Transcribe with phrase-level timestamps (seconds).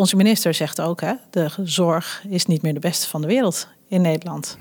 [0.00, 3.68] onze minister zegt ook, hè, de zorg is niet meer de beste van de wereld
[3.88, 4.58] in Nederland.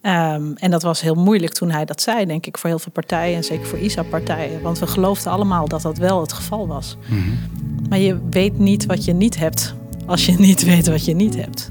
[0.00, 2.92] Ehm, en dat was heel moeilijk toen hij dat zei, denk ik, voor heel veel
[2.92, 4.62] partijen en zeker voor ISA-partijen.
[4.62, 6.96] Want we geloofden allemaal dat dat wel het geval was.
[7.88, 9.74] Maar je weet niet wat je niet hebt
[10.06, 11.70] als je niet weet wat je niet hebt.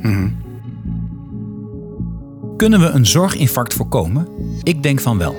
[2.58, 4.28] Kunnen we een zorginfarct voorkomen?
[4.64, 5.36] Ik denk van wel.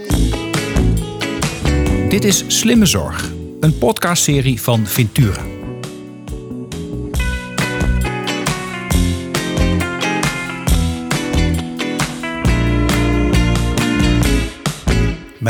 [2.08, 5.53] Dit is Slimme Zorg, een podcastserie van Ventura.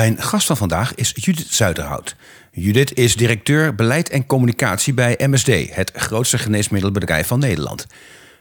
[0.05, 2.17] Mijn gast van vandaag is Judith Zuiderhout.
[2.53, 7.87] Judith is directeur beleid en communicatie bij MSD, het grootste geneesmiddelbedrijf van Nederland.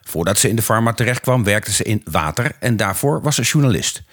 [0.01, 4.03] Voordat ze in de pharma terechtkwam, werkte ze in water en daarvoor was ze journalist.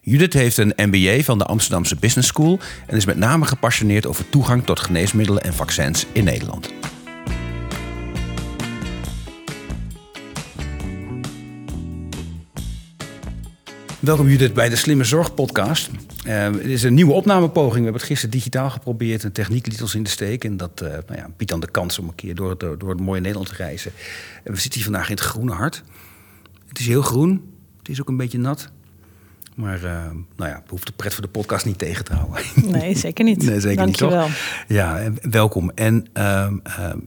[0.00, 4.28] Judith heeft een MBA van de Amsterdamse Business School en is met name gepassioneerd over
[4.28, 6.72] toegang tot geneesmiddelen en vaccins in Nederland.
[14.00, 15.90] Welkom Judith bij de Slimme Zorg podcast.
[16.26, 17.74] Uh, het is een nieuwe opnamepoging.
[17.74, 19.22] We hebben het gisteren digitaal geprobeerd.
[19.22, 20.44] Een techniek liet ons in de steek.
[20.44, 22.88] En dat uh, nou ja, biedt dan de kans om een keer door het, door
[22.88, 23.92] het mooie Nederland te reizen.
[24.44, 25.82] En we zitten hier vandaag in het groene hart.
[26.68, 27.52] Het is heel groen.
[27.78, 28.68] Het is ook een beetje nat.
[29.54, 32.42] Maar uh, nou ja, hoeft de pret voor de podcast niet tegen te houden.
[32.80, 33.42] Nee, zeker niet.
[33.46, 34.28] nee, zeker Dank niet, toch?
[34.68, 35.70] Ja, welkom.
[35.74, 36.54] En ehm,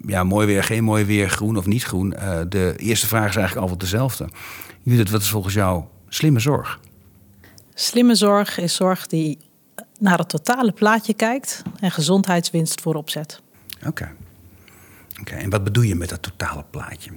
[0.06, 2.10] ja, mooi weer, geen mooi weer, groen of niet groen.
[2.50, 4.30] de eerste vraag is eigenlijk altijd dezelfde.
[4.82, 6.80] Judith, wat is volgens jou slimme zorg?
[7.80, 9.38] Slimme zorg is zorg die
[10.00, 13.42] naar het totale plaatje kijkt en gezondheidswinst voorop zet.
[13.86, 14.12] Oké.
[15.20, 17.12] Oké, en wat bedoel je met dat totale plaatje?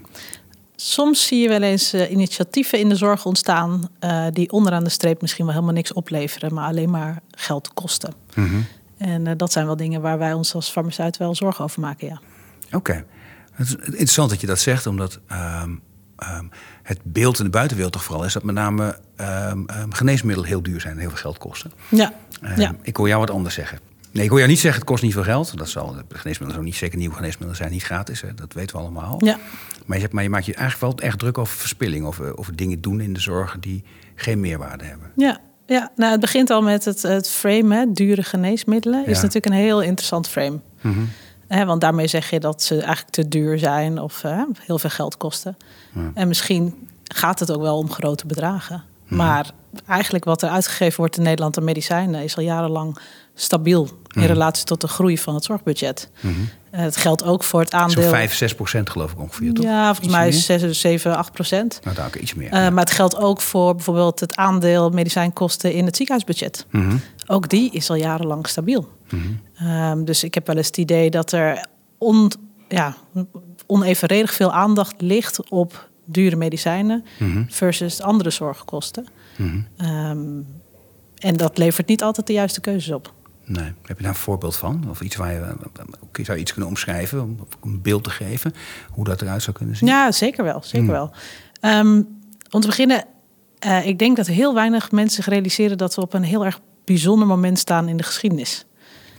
[0.77, 4.91] Soms zie je wel eens uh, initiatieven in de zorg ontstaan uh, die onderaan de
[4.91, 8.15] streep misschien wel helemaal niks opleveren, maar alleen maar geld kosten.
[8.35, 8.67] Mm -hmm.
[8.99, 12.07] En uh, dat zijn wel dingen waar wij ons als farmaceut wel zorgen over maken,
[12.07, 12.21] ja.
[12.67, 12.77] Oké.
[12.77, 13.05] Okay.
[13.53, 15.21] Het is interessant dat je dat zegt, omdat
[15.63, 15.81] um,
[16.39, 16.51] um,
[16.83, 20.81] het beeld in de buitenwereld toch vooral is dat met name um, geneesmiddelen heel duur
[20.81, 21.73] zijn en heel veel geld kosten.
[21.89, 22.13] Ja.
[22.57, 22.75] ja.
[22.83, 23.79] Ik hoor jou wat anders zeggen.
[24.13, 25.59] Nee, ik hoor jou niet zeggen het kost niet veel geld.
[25.59, 28.21] Dat zal de geneesmiddelen zo niet, zeker nieuwe geneesmiddelen zijn niet gratis.
[28.21, 28.35] Hè.
[28.35, 29.17] Dat weten we allemaal.
[29.25, 29.39] Ja.
[29.87, 32.07] Maar, je, maar je maakt je eigenlijk wel echt druk over verspilling.
[32.07, 35.11] Over, over dingen doen in de zorg die geen meerwaarde hebben.
[35.17, 39.07] Ja, ja, nou, het begint al met het, het frame, hè, dure geneesmiddelen.
[39.07, 40.61] Is natuurlijk een heel interessant frame.
[40.81, 41.09] Mm -hmm.
[41.57, 44.91] He, want daarmee zeg je dat ze eigenlijk te duur zijn of he, heel veel
[44.91, 45.57] geld kosten.
[45.95, 46.11] Ja.
[46.15, 48.83] En misschien gaat het ook wel om grote bedragen.
[49.05, 49.17] Ja.
[49.17, 49.51] Maar
[49.87, 52.99] eigenlijk wat er uitgegeven wordt in Nederland aan medicijnen is al jarenlang
[53.41, 56.11] stabiel in relatie tot de groei van het zorgbudget.
[56.21, 56.31] Uh,
[56.71, 58.03] het geldt ook voor het aandeel.
[58.03, 59.53] Zo'n 5, 6 procent geloof ik ongeveer.
[59.53, 59.65] Toch?
[59.65, 61.81] Ja, volgens mij is 6, 7, 8 procent.
[61.85, 62.47] Nou, daar ook iets meer.
[62.47, 66.67] Uh, maar het geldt ook voor bijvoorbeeld het aandeel medicijnkosten in het ziekenhuisbudget.
[66.71, 66.95] -huh.
[67.27, 68.89] Ook die is al jarenlang stabiel.
[69.09, 69.91] -huh.
[69.91, 71.67] Um, dus ik heb wel eens het idee dat er
[71.99, 72.33] on,
[72.69, 72.97] ja,
[73.67, 77.05] onevenredig veel aandacht ligt op dure medicijnen
[77.49, 79.07] versus andere zorgkosten.
[79.79, 80.47] Um,
[81.19, 83.13] en dat levert niet altijd de juiste keuzes op.
[83.53, 83.73] Nee.
[83.85, 84.85] Heb je daar een voorbeeld van?
[84.91, 85.55] Of iets waar je,
[86.13, 88.55] zou je iets kunnen omschrijven, om een beeld te geven,
[88.91, 89.89] hoe dat eruit zou kunnen zien?
[89.89, 90.63] Ja, zeker wel.
[90.63, 90.91] Zeker mm.
[90.93, 91.13] wel.
[91.61, 92.19] Um,
[92.51, 93.05] om te beginnen,
[93.67, 96.61] uh, ik denk dat heel weinig mensen zich realiseren dat we op een heel erg
[96.85, 98.67] bijzonder moment staan in de geschiedenis.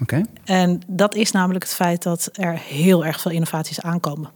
[0.01, 0.25] Okay.
[0.43, 4.31] En dat is namelijk het feit dat er heel erg veel innovaties aankomen.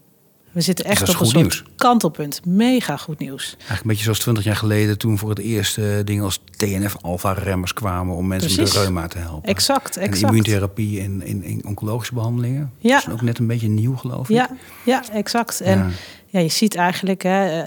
[0.56, 1.64] We zitten echt op een soort nieuws.
[1.76, 2.46] kantelpunt.
[2.46, 3.44] Mega goed nieuws.
[3.52, 7.74] Eigenlijk een beetje zoals 20 jaar geleden toen voor het eerst uh, dingen als TNF-alpha-remmers
[7.74, 8.74] kwamen om mensen Precies.
[8.74, 9.50] met reuma te helpen.
[9.50, 10.22] Exact, exact.
[10.22, 12.72] En immuuntherapie in, in, in oncologische behandelingen.
[12.78, 12.96] Ja.
[12.96, 14.36] Dat is ook net een beetje nieuw, geloof ik.
[14.36, 14.50] Ja,
[14.86, 15.62] ja exact.
[15.62, 15.90] En ja.
[16.26, 17.64] ja je ziet eigenlijk, hè,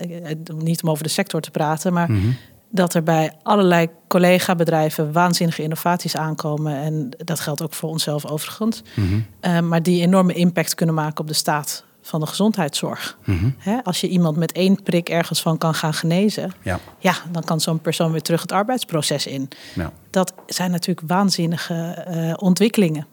[0.55, 2.37] niet om over de sector te praten, maar mm -hmm.
[2.71, 6.77] dat er bij allerlei collega-bedrijven waanzinnige innovaties aankomen.
[6.77, 8.83] En dat geldt ook voor onszelf overigens.
[8.95, 9.27] Mm -hmm.
[9.53, 13.19] uh, maar die enorme impact kunnen maken op de staat van de gezondheidszorg.
[13.25, 13.31] Mhm.
[13.31, 13.81] Mm -hmm.
[13.85, 17.61] als je iemand met één prik ergens van kan gaan genezen, ja, ja dan kan
[17.61, 19.49] zo'n persoon weer terug het arbeidsproces in.
[19.75, 19.93] Ja.
[20.11, 23.07] Dat zijn natuurlijk waanzinnige uh, ontwikkelingen.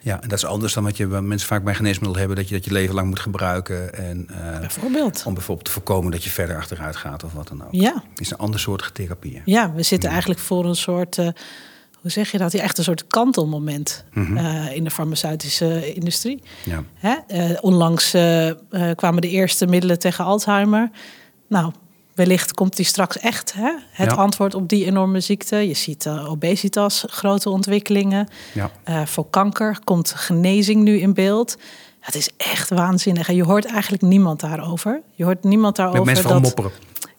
[0.00, 2.54] Ja, en dat is anders dan wat je mensen vaak bij geneesmiddelen hebben, dat je
[2.54, 3.94] dat je leven lang moet gebruiken.
[3.94, 5.22] En, uh, bijvoorbeeld.
[5.26, 7.72] Om bijvoorbeeld te voorkomen dat je verder achteruit gaat of wat dan ook.
[7.72, 8.02] Ja.
[8.10, 9.42] Het is een ander soort therapieën.
[9.44, 10.14] Ja, we zitten mm.
[10.14, 11.16] eigenlijk voor een soort.
[11.16, 11.28] Uh,
[12.00, 12.52] hoe zeg je dat?
[12.52, 14.30] Ja, echt een soort kantelmoment Mhm.
[14.30, 14.46] mm -hmm.
[14.46, 16.42] uh, in de farmaceutische industrie.
[16.64, 16.82] Ja.
[16.94, 17.14] Hè?
[17.28, 18.50] Uh, onlangs uh,
[18.94, 20.90] kwamen de eerste middelen tegen Alzheimer.
[21.48, 21.72] Nou,
[22.14, 23.72] wellicht komt die straks echt hè?
[23.90, 24.16] het Ja.
[24.16, 25.56] antwoord op die enorme ziekte.
[25.56, 28.28] Je ziet obesitas, grote ontwikkelingen.
[28.52, 29.06] Ja.
[29.06, 31.56] voor kanker komt genezing nu in beeld.
[32.00, 33.28] Het is echt waanzinnig.
[33.28, 35.02] En je hoort eigenlijk niemand daarover.
[35.14, 36.04] Je hoort niemand daarover.
[36.04, 36.56] Met mensen van dat...
[36.56, 36.70] mopperen.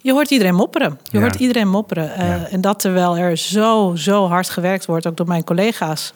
[0.02, 1.00] Je hoort iedereen mopperen.
[1.04, 1.20] Je Ja.
[1.24, 2.10] hoort iedereen mopperen.
[2.10, 2.48] Uh, Ja.
[2.48, 6.12] En dat terwijl er zo, zo hard gewerkt wordt, ook door mijn collega's,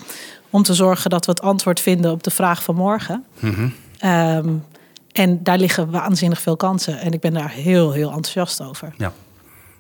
[0.50, 3.26] om te zorgen dat we het antwoord vinden op de vraag van morgen.
[3.40, 3.68] Mhm.
[4.00, 4.50] Ehm,
[5.12, 7.00] En daar liggen waanzinnig veel kansen.
[7.00, 8.94] En ik ben daar heel, heel enthousiast over.
[8.98, 9.12] Ja.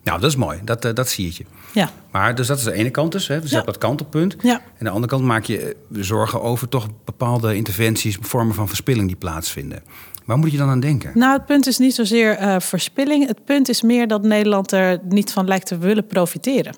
[0.03, 0.59] Nou, dat is mooi.
[0.63, 1.45] Dat, uh, dat zie je.
[1.75, 1.89] Ja.
[2.11, 3.27] Maar dus dat is de ene kant dus.
[3.27, 3.41] Hè.
[3.41, 4.35] Dus hebt dat kantelpunt.
[4.41, 4.61] Ja.
[4.77, 9.07] En de andere kant maak je eh, zorgen over toch bepaalde interventies, vormen van verspilling
[9.07, 9.83] die plaatsvinden.
[10.25, 11.11] Waar moet je dan aan denken?
[11.13, 13.27] Nou, het punt is niet zozeer uh, verspilling.
[13.27, 16.75] Het punt is meer dat Nederland er niet van lijkt te willen profiteren.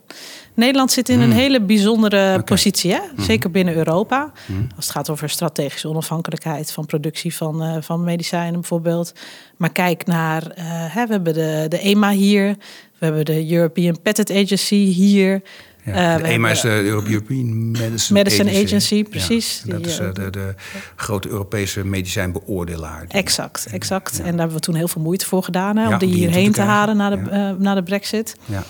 [0.54, 1.40] Nederland zit in een hmm.
[1.40, 2.44] hele bijzondere okay.
[2.44, 3.00] positie, hè?
[3.16, 3.24] Hmm.
[3.24, 4.32] zeker binnen Europa.
[4.46, 4.68] Hmm.
[4.76, 9.14] Als het gaat over strategische onafhankelijkheid van productie van, uh, van medicijnen bijvoorbeeld.
[9.58, 12.56] Maar kijk naar, uh, hè, we hebben de, de EMA hier,
[13.00, 15.42] we hebben de European Patent Agency hier.
[15.86, 19.04] Ja, uh, EMA is de European Medicine, Medicine Agency.
[19.04, 19.62] precies.
[19.66, 20.56] Ja, dat is uh, de, de,
[20.96, 23.06] grote Europese medicijnbeoordelaar.
[23.08, 24.20] Exact, exact.
[24.20, 25.78] En daar hebben we toen heel veel moeite voor gedaan...
[25.78, 28.36] Hè, om die hierheen te halen na de, uh, na de brexit.
[28.46, 28.64] Ja.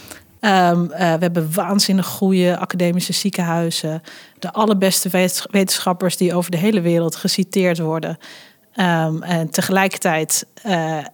[0.72, 4.02] Um, we hebben waanzinnig goede academische ziekenhuizen.
[4.40, 5.10] De allerbeste
[5.52, 8.18] wetenschappers die over de hele wereld geciteerd worden.
[8.76, 10.46] Um, en tegelijkertijd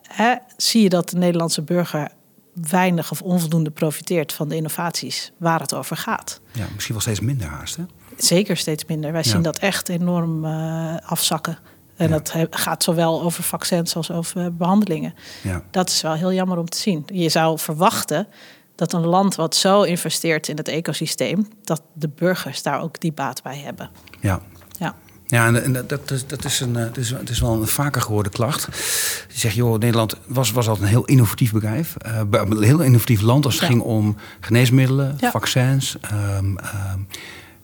[0.08, 2.12] hè, zie je dat de Nederlandse burger
[2.54, 6.42] weinig of onvoldoende profiteert van de innovaties waar het over gaat.
[6.52, 7.84] Ja, misschien wel steeds minder haast, hè?
[8.18, 9.12] Zeker steeds minder.
[9.12, 11.58] Wij zien dat echt enorm uh, afzakken.
[11.96, 12.20] En ja.
[12.20, 15.14] dat gaat zowel over vaccins als over behandelingen.
[15.44, 15.64] Ja.
[15.72, 17.04] Dat is wel heel jammer om te zien.
[17.06, 18.28] Je zou verwachten
[18.76, 23.12] dat een land wat zo investeert in het ecosysteem, dat de burgers daar ook die
[23.12, 23.90] baat bij hebben.
[24.22, 24.42] Ja.
[25.34, 25.54] Ja.
[25.54, 28.30] En dat, dat, is, dat is, een, het, is, het is wel een vaker gehoorde
[28.30, 28.66] klacht.
[29.28, 31.96] Die zegt, joh, Nederland was, was altijd een heel innovatief bedrijf.
[32.08, 35.32] Uh, een heel innovatief land als het ging om geneesmiddelen, ja.
[35.32, 35.98] vaccins.
[36.38, 36.58] Um,
[36.94, 37.08] um,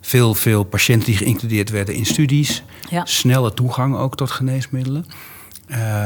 [0.02, 2.64] veel, veel patiënten die geïncludeerd werden in studies.
[2.90, 3.06] Ja.
[3.06, 5.06] Snelle toegang ook tot geneesmiddelen.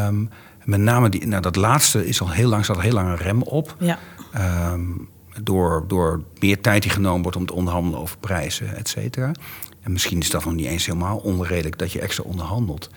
[0.05, 0.29] Um,
[0.63, 3.17] met name die, nou, dat laatste is al heel lang, staat al heel lang een
[3.17, 3.75] rem op.
[3.79, 3.99] Ja.
[5.41, 9.31] Door, door meer tijd die genomen wordt om te onderhandelen over prijzen, et cetera.
[9.81, 12.89] En misschien is dat nog niet eens helemaal onredelijk dat je extra onderhandelt.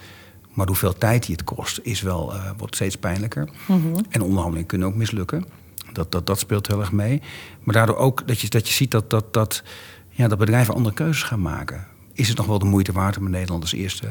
[0.53, 3.49] Maar hoeveel tijd die het kost, is wel, uh, wordt steeds pijnlijker.
[3.67, 4.05] Mm -hmm.
[4.09, 5.45] En onderhandelingen kunnen ook mislukken.
[5.93, 7.23] Dat, dat, dat speelt heel erg mee.
[7.63, 9.63] Maar daardoor ook dat je, dat je ziet dat, dat, dat,
[10.09, 11.87] ja, dat bedrijven andere keuzes gaan maken.
[12.13, 14.09] Is het nog wel de moeite waard om in Nederland als eerste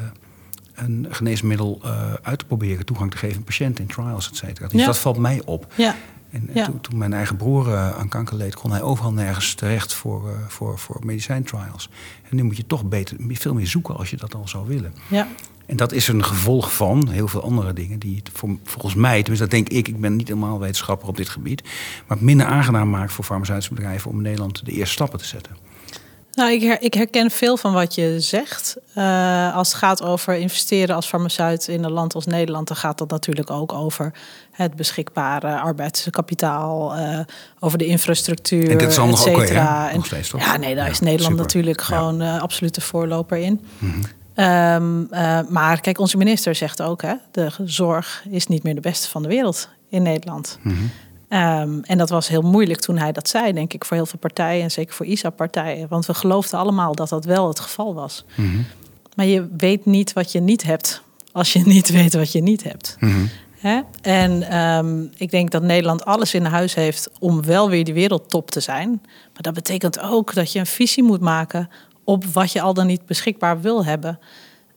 [0.74, 4.68] een geneesmiddel uh, uit te proberen, toegang te geven aan patiënten in trials, et cetera.
[4.68, 4.86] Dus ja.
[4.86, 5.72] dat valt mij op.
[5.76, 5.96] Ja.
[6.30, 6.64] En Ja.
[6.64, 10.28] toen, toen mijn eigen broer uh, aan kanker leed, kon hij overal nergens terecht voor,
[10.28, 11.88] uh, voor, voor medicijntrials.
[12.30, 14.94] En nu moet je toch beter, veel meer zoeken als je dat al zou willen.
[15.08, 15.28] Ja.
[15.66, 19.18] En dat is een gevolg van heel veel andere dingen die het voor, volgens mij,
[19.18, 21.62] tenminste dat denk ik, ik ben niet helemaal wetenschapper op dit gebied,
[22.06, 25.24] maar het minder aangenaam maakt voor farmaceutische bedrijven om in Nederland de eerste stappen te
[25.24, 25.56] zetten.
[26.36, 28.76] Nou, ik, her, ik, herken veel van wat je zegt.
[28.94, 32.98] Uh, als het gaat over investeren als farmaceut in een land als Nederland, dan gaat
[32.98, 34.12] dat natuurlijk ook over
[34.50, 37.20] het beschikbare arbeidskapitaal, uh,
[37.60, 39.86] over de infrastructuur, en dat is cetera.
[39.88, 40.40] Ook, nog steeds, toch?
[40.40, 41.42] Ja, nee, daar ja, is Nederland super.
[41.42, 43.60] natuurlijk gewoon uh, absolute voorloper in.
[43.78, 43.92] Mm
[44.34, 44.44] -hmm.
[44.44, 45.08] um,
[45.48, 49.22] maar kijk, onze minister zegt ook, hè, de zorg is niet meer de beste van
[49.22, 50.58] de wereld in Nederland.
[50.62, 50.68] Mhm.
[50.68, 50.90] Mm -hmm.
[51.28, 54.18] Um, en dat was heel moeilijk toen hij dat zei, denk ik, voor heel veel
[54.18, 55.88] partijen en zeker voor ISA-partijen.
[55.88, 58.24] Want we geloofden allemaal dat dat wel het geval was.
[58.28, 58.46] Mhm.
[58.46, 58.64] Mm -hmm.
[59.14, 61.02] Maar je weet niet wat je niet hebt
[61.32, 62.96] als je niet weet wat je niet hebt.
[63.00, 63.26] Mhm.
[63.58, 63.80] Hè?
[64.02, 68.50] En um, ik denk dat Nederland alles in huis heeft om wel weer die wereldtop
[68.50, 68.88] te zijn.
[69.02, 71.68] Maar dat betekent ook dat je een visie moet maken
[72.04, 74.18] op wat je al dan niet beschikbaar wil hebben.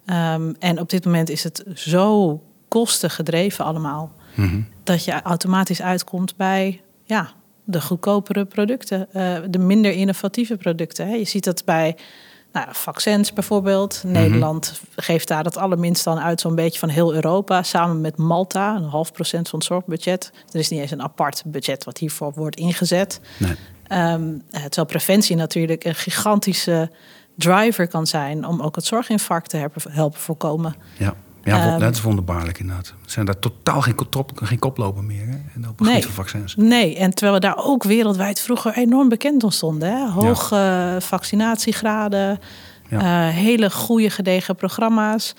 [0.05, 4.11] Um, en op dit moment is het zo kostengedreven allemaal.
[4.35, 4.41] Mhm.
[4.41, 4.67] Mm -hmm.
[4.89, 7.29] Dat je automatisch uitkomt bij ja,
[7.63, 11.07] de goedkopere producten, uh, de minder innovatieve producten.
[11.07, 11.13] Hè.
[11.13, 11.95] Je ziet dat bij
[12.51, 14.01] nou, vaccins bijvoorbeeld.
[14.03, 14.07] Mhm.
[14.07, 14.23] Mm -hmm.
[14.23, 17.63] Nederland geeft daar het allerminst dan uit, zo'n beetje van heel Europa.
[17.63, 20.31] Samen met Malta, een half procent van het zorgbudget.
[20.51, 23.19] Er is niet eens een apart budget wat hiervoor wordt ingezet.
[23.37, 23.55] Nee.
[24.13, 26.91] Um, terwijl preventie natuurlijk een gigantische
[27.35, 30.75] driver kan zijn om ook het zorginfarct te helpen voorkomen.
[30.97, 31.15] Ja.
[31.43, 32.87] Ja, um, dat is wonderbaarlijk inderdaad.
[32.87, 35.37] Er zijn daar totaal geen, top, geen koploper meer hè?
[35.55, 36.55] En op het nee, van vaccins.
[36.55, 39.89] Nee, en terwijl we daar ook wereldwijd vroeger enorm bekend om stonden.
[39.89, 40.09] Hè?
[40.09, 40.95] Hoge ja.
[40.95, 42.39] uh, vaccinatiegraden,
[42.89, 43.27] ja.
[43.27, 45.35] uh, hele goede gedegen programma's.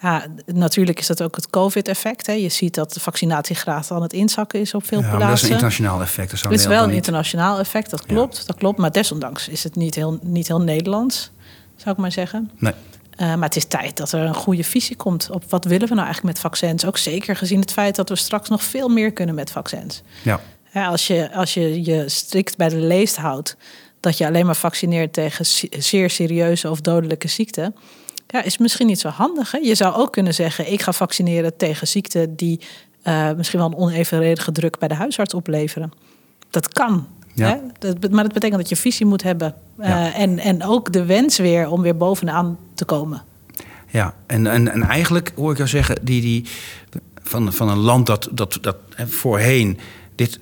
[0.00, 2.26] Ja, natuurlijk is dat ook het COVID-effect.
[2.26, 5.28] Je ziet dat de vaccinatiegraad aan het inzakken is op veel ja, plaatsen.
[5.28, 6.30] dat is een internationaal effect.
[6.30, 6.96] Dat het is wel een niet...
[6.96, 8.42] internationaal effect, dat klopt, ja.
[8.46, 8.78] dat klopt.
[8.78, 11.30] Maar desondanks is het niet heel, niet heel Nederlands,
[11.76, 12.50] zou ik maar zeggen.
[12.58, 12.72] Nee.
[13.22, 15.94] Uh, maar het is tijd dat er een goede visie komt op wat willen we
[15.94, 16.84] nou eigenlijk met vaccins.
[16.84, 20.02] Ook zeker gezien het feit dat we straks nog veel meer kunnen met vaccins.
[20.22, 20.40] Ja.
[20.72, 23.56] Ja, als, je, als je je strikt bij de leest houdt
[24.00, 25.46] dat je alleen maar vaccineert tegen
[25.82, 27.74] zeer serieuze of dodelijke ziekten.
[28.26, 29.50] Ja, is misschien niet zo handig.
[29.50, 29.58] Hè?
[29.58, 32.60] Je zou ook kunnen zeggen: ik ga vaccineren tegen ziekten die
[33.04, 35.92] uh, misschien wel een onevenredige druk bij de huisarts opleveren.
[36.50, 37.06] Dat kan.
[37.34, 37.60] Ja.
[37.78, 39.54] Dat, maar dat betekent dat je visie moet hebben.
[39.80, 40.14] Uh, ja.
[40.14, 43.22] en, en ook de wens weer om weer bovenaan te komen.
[43.88, 46.44] Ja, en, en, en eigenlijk hoor ik jou zeggen, die, die,
[47.22, 49.78] van, van een land dat, dat, dat voorheen
[50.14, 50.40] dit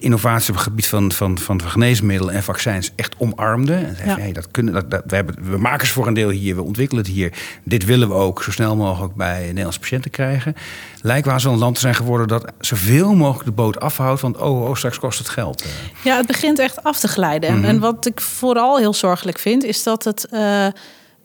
[0.00, 3.74] innovatie op het gebied van, van, van geneesmiddelen en vaccins echt omarmde.
[3.74, 4.18] En zei, ja.
[4.18, 6.62] hey, dat kunnen, dat, dat, we, hebben, we maken ze voor een deel hier, we
[6.62, 7.32] ontwikkelen het hier.
[7.64, 10.54] Dit willen we ook zo snel mogelijk bij Nederlandse patiënten krijgen.
[11.00, 14.20] Lijkt wel zo'n land te zijn geworden dat zoveel mogelijk de boot afhoudt.
[14.20, 15.64] Want oh, oh straks kost het geld.
[16.04, 17.58] Ja, het begint echt af te glijden.
[17.58, 20.66] Mm En wat ik vooral heel zorgelijk vind, is dat het uh,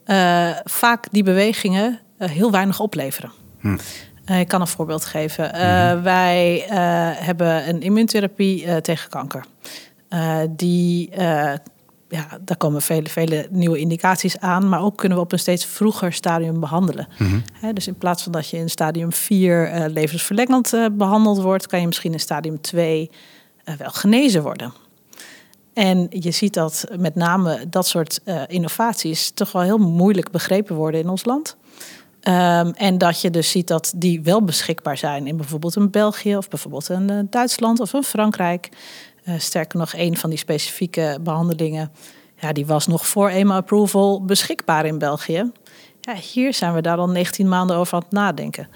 [0.06, 3.32] uh, vaak die bewegingen uh, heel weinig opleveren.
[3.60, 3.76] Hm.
[4.30, 5.44] Uh, ik kan een voorbeeld geven.
[5.44, 6.02] Uh, mm-hmm.
[6.02, 6.70] Wij uh,
[7.26, 9.44] hebben een immuuntherapie tegen kanker.
[10.50, 11.10] die,
[12.08, 14.68] ja, daar komen vele, vele nieuwe indicaties aan.
[14.68, 17.08] Maar ook kunnen we op een steeds vroeger stadium behandelen.
[17.18, 17.42] Mm-hmm.
[17.74, 21.66] dus in plaats van dat je in stadium 4 levensverlengend behandeld wordt...
[21.66, 23.10] kan je misschien in stadium 2
[23.78, 24.72] wel genezen worden.
[25.72, 29.30] En je ziet dat met name dat soort innovaties...
[29.30, 31.56] toch wel heel moeilijk begrepen worden in ons land...
[32.22, 36.36] Um, en dat je dus ziet dat die wel beschikbaar zijn in bijvoorbeeld een België
[36.36, 38.68] of bijvoorbeeld een uh, Duitsland of een Frankrijk.
[39.24, 41.92] Uh, sterker nog, een van die specifieke behandelingen,
[42.40, 45.50] ja, die was nog voor EMA approval beschikbaar in België.
[46.00, 48.68] Ja, hier zijn we daar al 19 maanden over aan het nadenken.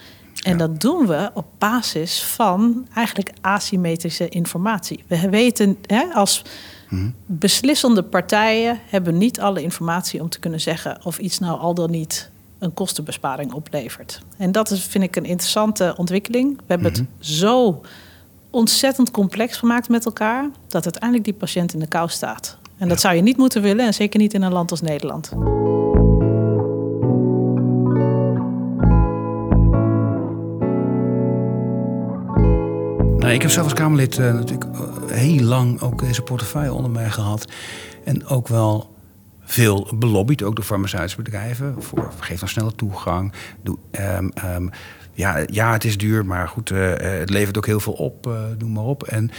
[0.42, 5.04] En dat doen we op basis van eigenlijk asymmetrische informatie.
[5.06, 6.42] We weten hè, als
[6.88, 7.10] mhm.
[7.26, 11.90] beslissende partijen hebben niet alle informatie om te kunnen zeggen of iets nou al dan
[11.90, 12.30] niet
[12.62, 14.20] een kostenbesparing oplevert.
[14.36, 16.56] En dat is, vind ik een interessante ontwikkeling.
[16.56, 17.10] We hebben het mhm.
[17.18, 17.80] zo
[18.50, 22.58] ontzettend complex gemaakt met elkaar dat uiteindelijk die patiënt in de kou staat.
[22.76, 25.30] En dat zou je niet moeten willen, en zeker niet in een land als Nederland.
[33.18, 36.90] Nou, ik heb zelf als Kamerlid uh, natuurlijk eh, heel lang ook deze portefeuille onder
[36.90, 37.44] mij gehad.
[38.04, 38.91] En ook wel
[39.44, 41.82] veel belobbyd, ook door farmaceutische bedrijven.
[41.82, 43.32] Voor geef dan snelle toegang.
[43.64, 44.70] Um, um,
[45.12, 48.34] ja, ja, het is duur, maar goed, uh, het levert ook heel veel op, uh,
[48.58, 49.02] noem maar op.
[49.02, 49.30] En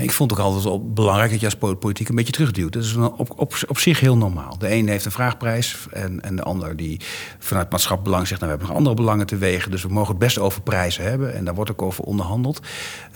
[0.00, 2.72] ik vond het ook altijd wel belangrijk dat je als politiek een beetje terugduwt.
[2.72, 4.58] Dat is op, op, op zich heel normaal.
[4.58, 7.00] De een heeft een vraagprijs en, en de ander die
[7.38, 8.40] vanuit maatschappelijk belang zegt...
[8.40, 11.04] nou, we hebben nog andere belangen te wegen, dus we mogen het best over prijzen
[11.04, 11.34] hebben.
[11.34, 12.60] En daar wordt ook over onderhandeld.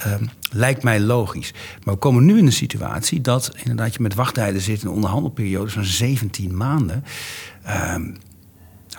[0.06, 1.54] Um, lijkt mij logisch.
[1.84, 4.82] Maar we komen nu in een situatie dat inderdaad je met wachttijden zit...
[4.82, 7.04] in onderhandelperiodes van 17 maanden...
[7.64, 8.00] Dat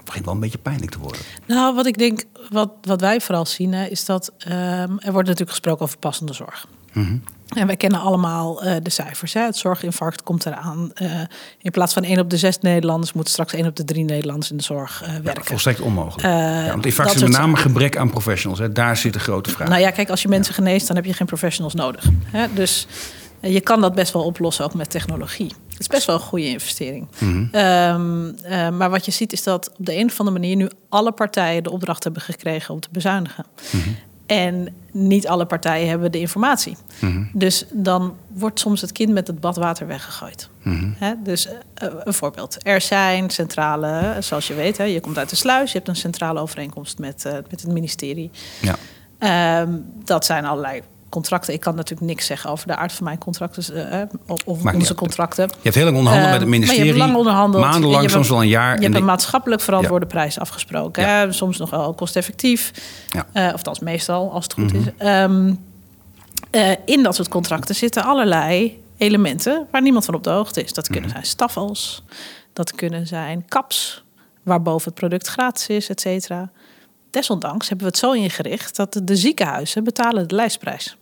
[0.07, 1.21] begint wel een beetje pijnlijk te worden.
[1.45, 4.53] Nou, wat ik denk, wat, wat wij vooral zien, hè, is dat um,
[4.99, 6.67] er wordt natuurlijk gesproken over passende zorg.
[6.93, 7.21] Mm
[7.55, 9.33] en wij kennen allemaal uh, de cijfers.
[9.33, 9.41] Hè.
[9.41, 10.91] Het zorginfarct komt eraan.
[11.01, 11.21] Uh,
[11.61, 14.51] in plaats van één op de zes Nederlanders moet straks één op de drie Nederlanders
[14.51, 15.43] in de zorg uh, werken.
[15.43, 16.21] Ja, volstrekt onmogelijk.
[16.21, 18.59] ja, want infarct is met name gebrek aan professionals.
[18.59, 18.71] Hè.
[18.71, 19.67] Daar zit de grote vraag.
[19.67, 22.05] Nou ja, kijk, als je mensen geneest, dan heb je geen professionals nodig.
[22.25, 22.47] Hè.
[22.53, 22.87] Dus
[23.41, 25.53] je kan dat best wel oplossen, ook met technologie.
[25.69, 27.07] Het is best wel een goede investering.
[27.19, 27.61] Mm -hmm.
[27.61, 31.11] um, maar wat je ziet is dat op de een of andere manier nu alle
[31.11, 33.45] partijen de opdracht hebben gekregen om te bezuinigen.
[33.71, 33.95] Mm -hmm.
[34.27, 36.77] En niet alle partijen hebben de informatie.
[36.99, 37.23] Mhm.
[37.33, 40.49] Dus dan wordt soms het kind met het badwater weggegooid.
[40.63, 41.53] Mm dus uh,
[42.03, 42.57] een voorbeeld.
[42.65, 46.39] Er zijn centrale, zoals je weet, je komt uit de sluis, je hebt een centrale
[46.39, 48.31] overeenkomst met, uh, met het ministerie.
[48.61, 49.61] Ja.
[49.61, 51.53] Um, dat zijn allerlei contracten.
[51.53, 54.01] Ik kan natuurlijk niks zeggen over de aard van mijn contracten uh,
[54.45, 55.47] of onze contracten.
[55.47, 56.79] Je hebt heel lang onderhandeld met het ministerie.
[56.79, 57.63] Maar je hebt lang onderhandeld.
[57.63, 58.75] Maandenlang, soms wel een jaar.
[58.75, 61.03] Je hebt een maatschappelijk verantwoorde prijs afgesproken.
[61.03, 61.31] Ja.
[61.31, 62.71] Soms nog wel kosteffectief.
[63.07, 63.47] Ja.
[63.47, 64.93] Uh, of dat meestal, als het goed mm -hmm.
[64.97, 65.07] is.
[65.07, 65.65] Um,
[66.51, 70.73] uh, in dat soort contracten zitten allerlei elementen waar niemand van op de hoogte is.
[70.73, 71.23] Dat kunnen mm -hmm.
[71.23, 72.03] zijn staffels,
[72.53, 74.03] dat kunnen zijn caps,
[74.43, 76.49] waarboven het product gratis is, et cetera
[77.09, 80.97] desondanks hebben we het zo ingericht dat de ziekenhuizen betalen de lijstprijs.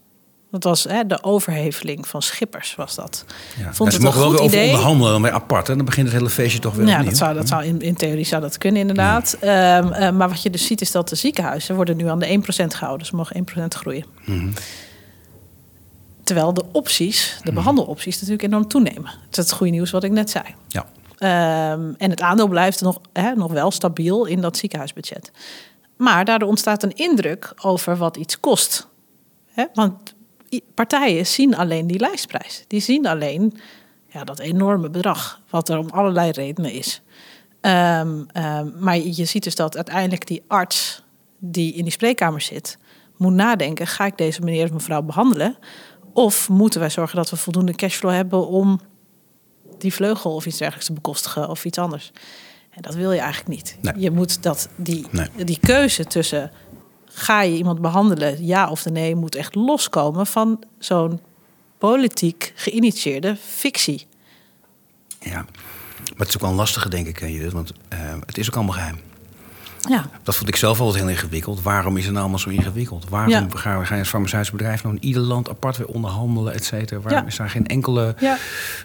[0.51, 3.25] Dat was hè, de overheveling van Schippers, was dat.
[3.57, 3.73] Ja.
[3.73, 5.69] Vond ja, het mogen wel over onderhandelen, dan weer apart.
[5.69, 7.95] En dan begint het hele feestje toch weer Ja, dat zou, dat zou in, in
[7.95, 9.37] theorie zou dat kunnen, inderdaad.
[9.41, 9.77] Ja.
[9.77, 12.39] Um, uh, maar wat je dus ziet, is dat de ziekenhuizen worden nu aan de
[12.63, 13.07] 1% gehouden.
[13.07, 14.05] Ze mogen 1% groeien.
[14.25, 14.53] Mm -hmm.
[16.23, 17.55] Terwijl de opties, de mm.
[17.55, 19.11] behandelopties, natuurlijk enorm toenemen.
[19.29, 20.43] Dat is het goede nieuws wat ik net zei.
[20.67, 20.85] Ja.
[21.73, 25.31] Um, en het aandeel blijft nog, hè, nog wel stabiel in dat ziekenhuisbudget.
[25.97, 28.87] Maar daardoor ontstaat een indruk over wat iets kost.
[29.73, 30.15] Want
[30.73, 32.63] partijen zien alleen die lijstprijs.
[32.67, 33.57] Die zien alleen
[34.09, 37.01] ja, dat enorme bedrag, wat er om allerlei redenen is.
[37.61, 41.03] Um, um, maar je ziet dus dat uiteindelijk die arts
[41.37, 42.77] die in die spreekkamer zit,
[43.17, 45.57] moet nadenken: ga ik deze meneer of mevrouw behandelen?
[46.13, 48.79] Of moeten wij zorgen dat we voldoende cashflow hebben om
[49.77, 52.11] die vleugel of iets dergelijks te bekostigen of iets anders?
[52.75, 53.77] En dat wil je eigenlijk niet.
[53.97, 55.05] Je moet dat, die,
[55.45, 56.51] die keuze tussen
[57.05, 61.19] ga je iemand behandelen, ja of nee, moet echt loskomen van zo'n
[61.77, 64.07] politiek geïnitieerde fictie.
[65.19, 65.45] Ja,
[65.97, 68.55] maar het is ook wel een lastige, denk ik, Judith, want uh, het is ook
[68.55, 68.99] allemaal geheim.
[69.87, 70.05] Ja.
[70.23, 71.61] Dat vond ik zelf altijd heel ingewikkeld.
[71.61, 73.05] Waarom is het nou allemaal zo ingewikkeld?
[73.09, 73.45] Waarom Ja.
[73.49, 76.99] gaan we gaan als farmaceutisch bedrijf nou in ieder land apart weer onderhandelen, et cetera?
[77.01, 77.27] Waarom Ja.
[77.27, 78.37] is daar geen enkele Ja.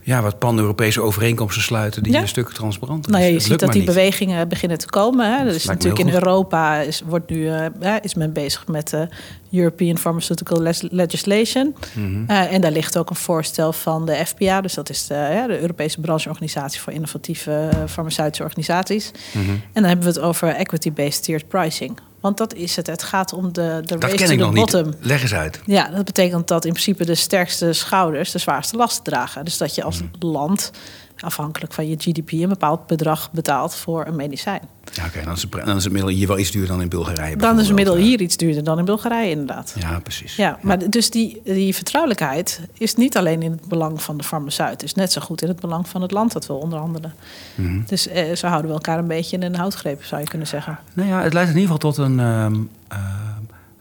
[0.03, 3.35] ja, wat pan-Europese overeenkomsten sluiten die een stuk transparanter Nou ja, is?
[3.35, 3.91] je Het ziet dat die niet.
[3.95, 5.27] bewegingen beginnen te komen.
[5.39, 5.45] Hè.
[5.45, 6.15] Dus lijkt me natuurlijk in.
[6.15, 9.09] Europa is, wordt nu, eh, is men bezig met de
[9.51, 11.75] European Pharmaceutical Legislation.
[11.95, 12.25] Mhm.
[12.27, 14.61] Eh, en daar ligt ook een voorstel van de FPA.
[14.61, 19.11] Dus dat is de, ja, de Europese brancheorganisatie voor innovatieve eh, farmaceutische organisaties.
[19.33, 19.51] Mhm.
[19.51, 21.99] En dan hebben we het over equity-based tiered pricing.
[22.21, 22.87] Want dat is het.
[22.87, 24.85] Het gaat om de, de Dat race ken to ik the nog bottom.
[24.85, 24.95] niet.
[25.01, 25.61] Leg eens uit.
[25.67, 29.45] Ja, dat betekent dat in principe de sterkste schouders de zwaarste lasten dragen.
[29.45, 30.11] Dus dat je als Hmm.
[30.19, 30.71] land,
[31.21, 34.61] afhankelijk van je GDP, een bepaald bedrag betaalt voor een medicijn.
[34.93, 36.89] Ja, oké, dan, is het, dan is het middel hier wel iets duurder dan in
[36.89, 37.37] Bulgarije.
[37.37, 39.75] Dan is het middel hier iets duurder dan in Bulgarije, inderdaad.
[39.79, 40.37] Ja, precies.
[40.37, 44.83] Ja, maar dus die, die vertrouwelijkheid is niet alleen in het belang van de farmaceut.
[44.83, 47.15] Is net zo goed in het belang van het land dat we onderhandelen.
[47.55, 47.81] Mhm.
[47.87, 50.79] Dus eh, ze houden we elkaar een beetje in een houtgreep, zou je kunnen zeggen.
[50.93, 52.21] Nou ja, het leidt in ieder geval tot een.
[52.21, 52.55] ehm,
[52.89, 53.01] ehm,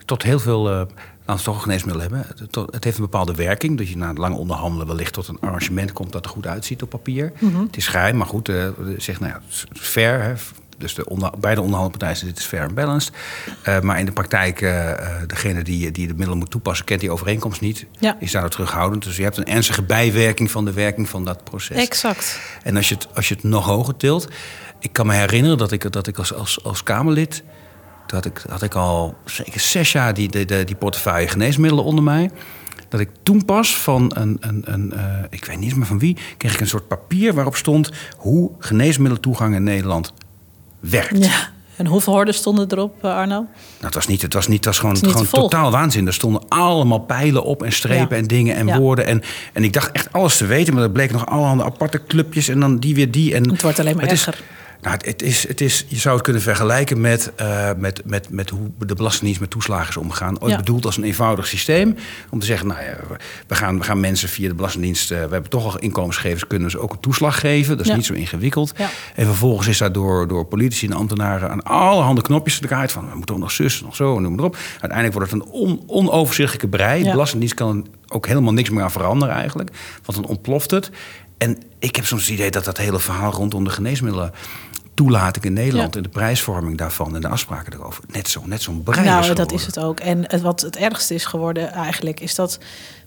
[0.06, 0.70] tot heel veel.
[0.70, 0.82] eh
[1.30, 2.26] als we toch een geneesmiddel hebben.
[2.72, 3.78] Het, heeft een bepaalde werking.
[3.78, 6.82] Dat je na het lange onderhandelen wellicht tot een arrangement komt dat er goed uitziet
[6.82, 7.32] op papier.
[7.40, 7.62] Mhm.
[7.62, 8.50] Het is geheim, maar goed.
[8.50, 8.68] eh
[8.98, 10.22] zegt, nou ja, het is fair.
[10.22, 10.34] Hè.
[10.78, 13.14] Dus de onder, beide onderhandelpartijen dit is fair en balanced.
[13.64, 14.94] Eh, maar in de praktijk, eh,
[15.28, 17.86] degene die, die de middelen moet toepassen, kent die overeenkomst niet.
[18.00, 18.18] Ja.
[18.20, 19.04] Is daardoor terughoudend.
[19.04, 21.78] Dus je hebt een ernstige bijwerking van de werking van dat proces.
[21.78, 22.40] Exact.
[22.64, 24.28] En als je het, als je het nog hoger tilt.
[24.80, 27.44] Ik kan me herinneren dat ik, dat ik als, als, als Kamerlid.
[28.12, 32.32] Dat ik, had ik al zeker zes jaar die, die, die, portefeuille geneesmiddelen onder mij.
[32.90, 36.18] Dat ik toen pas van een, een, een eh, ik weet niet meer van wie,
[36.38, 40.14] kreeg ik een soort papier waarop stond hoe geneesmiddelentoegang in Nederland
[40.80, 41.24] werkt.
[41.26, 41.50] Ja.
[41.76, 43.36] En hoeveel hordes stonden erop, eh, Arno?
[43.36, 43.48] Nou,
[43.80, 46.08] het was niet, het was niet, het was gewoon, Het gewoon totaal waanzin.
[46.08, 48.22] Er stonden allemaal pijlen op en strepen Ja.
[48.22, 48.80] en dingen en Ja.
[48.80, 49.06] woorden.
[49.06, 49.22] En,
[49.54, 52.60] en ik dacht echt alles te weten, maar er bleken nog allerhande aparte clubjes en
[52.60, 53.36] dan die weer die.
[53.36, 54.44] En Het wordt alleen maar het is- erger.
[54.82, 58.50] Nou, het, is, het is, je zou het kunnen vergelijken met, eh, met, met, met
[58.50, 60.42] hoe de Belastingdienst met toeslagen is omgegaan.
[60.42, 60.58] Ooit Ja.
[60.58, 61.96] bedoeld als een eenvoudig systeem.
[62.30, 62.96] Om te zeggen, nou ja,
[63.48, 65.12] we- gaan, we gaan mensen via de Belastingdienst...
[65.12, 67.78] eh, we hebben toch al inkomensgevers, kunnen ze ook een toeslag geven.
[67.78, 67.98] Dat is Ja.
[67.98, 68.74] niet zo ingewikkeld.
[68.78, 68.90] Ja.
[69.16, 71.50] En vervolgens is daar door, door politici en ambtenaren...
[71.50, 73.10] aan allerhande knopjes gedraaid van...
[73.10, 74.58] we moeten ook nog zus, nog zo, noem maar op.
[74.72, 77.04] Uiteindelijk wordt het een on, onoverzichtelijke brei.
[77.04, 77.10] De.
[77.12, 79.70] Belastingdienst kan ook helemaal niks meer aan veranderen eigenlijk.
[80.06, 80.90] Want dan ontploft het.
[81.38, 84.32] En ik heb soms het idee dat dat hele verhaal rondom de geneesmiddelen
[85.04, 85.98] toelating in Nederland Ja.
[85.98, 88.04] en de prijsvorming daarvan en de afspraken erover.
[88.12, 90.00] Net zo, net zo'n brei Nou, is dat is het ook.
[90.00, 92.58] En het, wat het ergste is geworden eigenlijk, is dat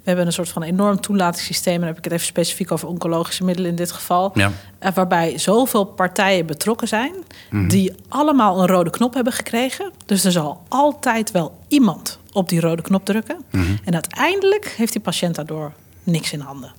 [0.03, 1.73] we hebben een soort van enorm toelatingssysteem.
[1.75, 4.31] En dan heb ik het even specifiek over oncologische middelen in dit geval.
[4.35, 4.53] Ja.
[4.79, 7.13] eh, Waarbij zoveel partijen betrokken zijn,
[7.51, 7.69] Mhm.
[7.69, 9.93] die allemaal een rode knop hebben gekregen.
[10.07, 13.37] Dus er zal altijd wel iemand op die rode knop drukken.
[13.51, 13.65] Mhm.
[13.85, 16.73] En uiteindelijk heeft die patiënt daardoor niks in handen.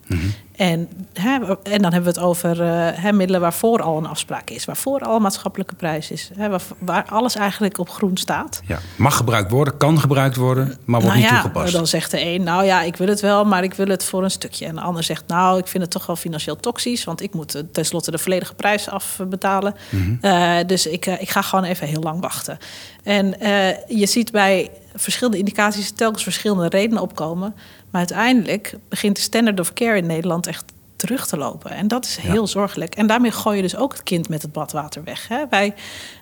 [0.56, 4.50] En, hè, en dan hebben we het over eh, hè, middelen waarvoor al een afspraak
[4.50, 8.62] is, waarvoor al maatschappelijke prijs is, hè, waar, waar alles eigenlijk op groen staat.
[8.66, 11.74] Ja, mag gebruikt worden, kan gebruikt worden, maar wordt nou niet ja, toegepast.
[11.74, 14.24] dan zegt de een, nou ja, ik wil het wel, maar ik wil het voor
[14.24, 14.66] een stukje.
[14.66, 17.56] En de ander zegt, nou, ik vind het toch wel financieel toxisch, want ik moet
[17.56, 19.76] eh, tenslotte de volledige prijs afbetalen.
[19.90, 20.16] Mhm.
[20.22, 22.58] Eh, dus ik, ik ga gewoon even heel lang wachten.
[23.04, 23.36] En
[23.88, 27.56] je ziet bij verschillende indicaties telkens verschillende redenen opkomen.
[27.94, 30.64] Maar uiteindelijk begint de standard of care in Nederland echt
[30.96, 31.72] terug te lopen.
[31.72, 32.96] En dat is heel zorgelijk.
[32.96, 35.28] En daarmee gooi je dus ook het kind met het badwater weg.
[35.28, 35.44] Hè?
[35.50, 35.74] Wij,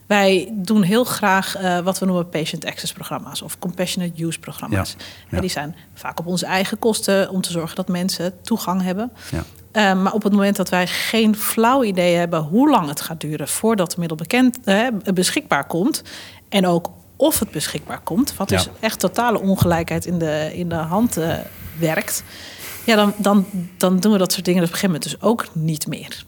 [0.06, 4.96] wij doen heel graag eh, wat we noemen patient access programma's of compassionate use programma's.
[4.98, 5.40] Ja, ja.
[5.42, 9.12] Die zijn vaak op onze eigen kosten om te zorgen dat mensen toegang hebben.
[9.32, 9.44] Ja.
[9.72, 13.22] Eh, maar op het moment dat wij geen flauw idee hebben hoe lang het gaat
[13.22, 16.04] duren voordat het middel bekend, eh, beschikbaar komt.
[16.50, 20.76] En ook of het beschikbaar komt, wat dus echt totale ongelijkheid in de, in de
[20.76, 21.18] hand
[21.82, 22.24] werkt.
[22.86, 23.46] Ja, dan, dan,
[23.78, 26.24] dan doen we dat soort dingen op een gegeven moment dus ook niet meer.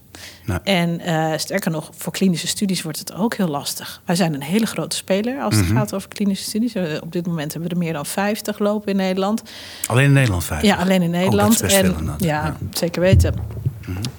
[0.63, 4.01] En eh, sterker nog, voor klinische studies wordt het ook heel lastig.
[4.05, 5.63] Wij zijn een hele grote speler als Mhm.
[5.63, 6.73] het gaat over klinische studies.
[6.73, 9.43] Eh, Op dit moment hebben we er meer dan 50 lopen in Nederland.
[9.87, 10.61] Alleen in Nederland vijf.
[10.61, 11.61] Ja, alleen in Nederland.
[11.61, 12.41] en, veel ja, Ja.
[12.59, 12.73] Mhm.
[12.77, 13.35] zeker weten.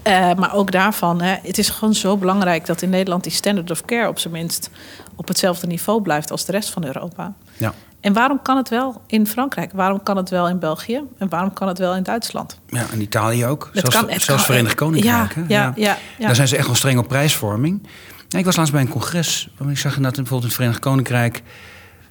[0.02, 3.70] Eh, maar ook daarvan, hè, het is gewoon zo belangrijk dat in Nederland die standard
[3.70, 4.70] of care op zijn minst
[5.16, 7.34] op hetzelfde niveau blijft als de rest van Europa.
[7.56, 7.74] Ja.
[8.04, 9.72] En waarom kan het wel in Frankrijk?
[9.72, 11.00] Waarom kan het wel in België?
[11.18, 12.60] En waarom kan het wel in Duitsland?
[12.68, 13.70] ja, en Italië ook.
[13.72, 15.34] Het zelfs kan- het zelfs kan- Verenigd Koninkrijk.
[15.34, 16.26] ja, ja, ja, ja.
[16.26, 17.86] Daar zijn ze echt wel streng op prijsvorming.
[18.36, 19.48] Ik was laatst bij een congres.
[19.68, 21.42] Ik zag inderdaad bijvoorbeeld in het Verenigd Koninkrijk...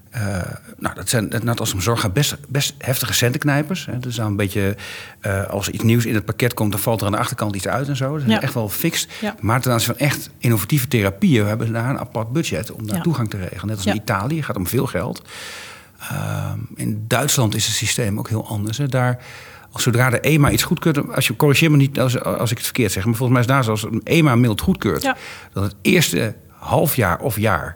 [0.09, 0.21] eh,
[0.77, 3.85] nou, dat zijn net als om zorg gaat best, best heftige centenknijpers.
[3.85, 3.99] Hè.
[3.99, 4.75] Dus dan een beetje,
[5.19, 7.55] eh, als er iets nieuws in het pakket komt, dan valt er aan de achterkant
[7.55, 8.11] iets uit en zo.
[8.17, 8.41] Dat is Ja.
[8.41, 9.09] echt wel fixed.
[9.21, 9.35] Ja.
[9.39, 12.95] Maar ten aanzien van echt innovatieve therapieën hebben ze daar een apart budget om daar
[12.97, 13.01] Ja.
[13.01, 13.67] toegang te regelen.
[13.67, 15.21] Net als in Italië, gaat om veel geld.
[16.09, 18.77] Ehm, in Duitsland is het systeem ook heel anders.
[18.77, 18.87] Hè.
[18.87, 19.17] Daar,
[19.71, 22.65] als zodra de EMA iets goedkeurt, als je corrigeer me niet als, als ik het
[22.65, 25.15] verkeerd zeg, maar volgens mij is daar zoals een EMA middel goedkeurt, Ja.
[25.53, 27.75] dan het eerste half jaar of jaar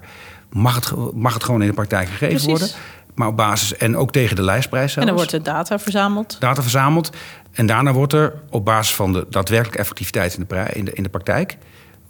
[0.51, 2.47] mag het, mag het gewoon in de praktijk gegeven Precies.
[2.47, 2.67] worden.
[3.15, 5.07] Maar op basis, en ook tegen de lijstprijs En zelfs.
[5.07, 6.35] dan wordt er data verzameld.
[6.39, 7.09] data verzameld.
[7.51, 10.93] En daarna wordt er op basis van de daadwerkelijke effectiviteit in de, pra- in de,
[10.93, 11.57] in de praktijk...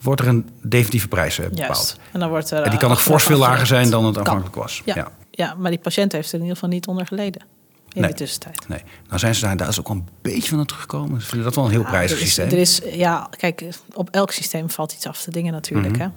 [0.01, 1.67] wordt er een definitieve prijs eh, bepaald.
[1.67, 1.99] Juist.
[2.11, 2.61] En dan wordt er.
[2.63, 4.25] En die kan ook achteraf fors veel lager zijn dan het Kan.
[4.25, 4.81] aanvankelijk was.
[4.85, 4.95] Ja.
[4.95, 5.07] Ja.
[5.37, 5.55] Ja.
[5.57, 7.41] maar die patiënt heeft er in ieder geval niet onder geleden.
[7.93, 8.11] In Nee.
[8.11, 8.67] de tussentijd.
[8.67, 8.81] Nee.
[9.07, 11.21] Nou zijn ze daar, daar is ook wel een beetje van aan teruggekomen.
[11.21, 12.51] Ze vinden dat wel een heel Ja, prijzig er is, systeem.
[12.51, 15.97] Er is, ja, kijk, op elk systeem valt iets af te dingen natuurlijk.
[15.97, 16.07] hè.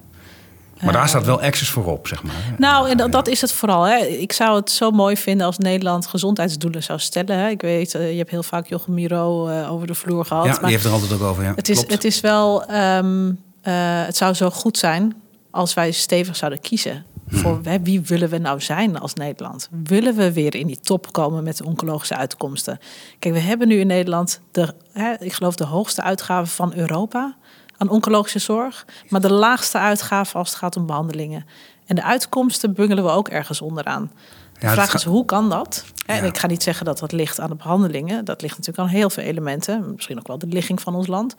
[0.82, 2.34] maar daar staat wel access voor op, zeg maar.
[2.58, 3.82] Nou, en dat, dat is het vooral.
[3.84, 3.96] Hè.
[4.04, 7.38] Ik zou het zo mooi vinden als Nederland gezondheidsdoelen zou stellen.
[7.38, 7.48] Hè.
[7.48, 10.44] Ik weet, eh, je hebt heel vaak Jochem Miro eh, over de vloer gehad.
[10.44, 11.42] Ja, maar die heeft er altijd ook over.
[11.42, 11.52] Ja.
[11.56, 11.92] het, is, Klopt.
[11.92, 13.28] het is wel, ehm,
[13.62, 13.72] eh,
[14.04, 15.14] het zou zo goed zijn
[15.50, 17.04] als wij stevig zouden kiezen.
[17.30, 19.68] Voor hè, wie willen we nou zijn als Nederland?
[19.84, 22.78] Willen we weer in die top komen met de oncologische uitkomsten?
[23.18, 27.36] Kijk, we hebben nu in Nederland, de, hè, ik geloof, de hoogste uitgaven van Europa
[27.76, 31.46] aan oncologische zorg, maar de laagste uitgaven als het gaat om behandelingen.
[31.86, 34.10] En de uitkomsten bungelen we ook ergens onderaan.
[34.58, 35.84] De vraag is, hoe kan dat?
[36.06, 38.24] En ik ga niet zeggen dat dat ligt aan de behandelingen.
[38.24, 39.92] Dat ligt natuurlijk aan heel veel elementen.
[39.94, 41.34] Misschien ook wel de ligging van ons land.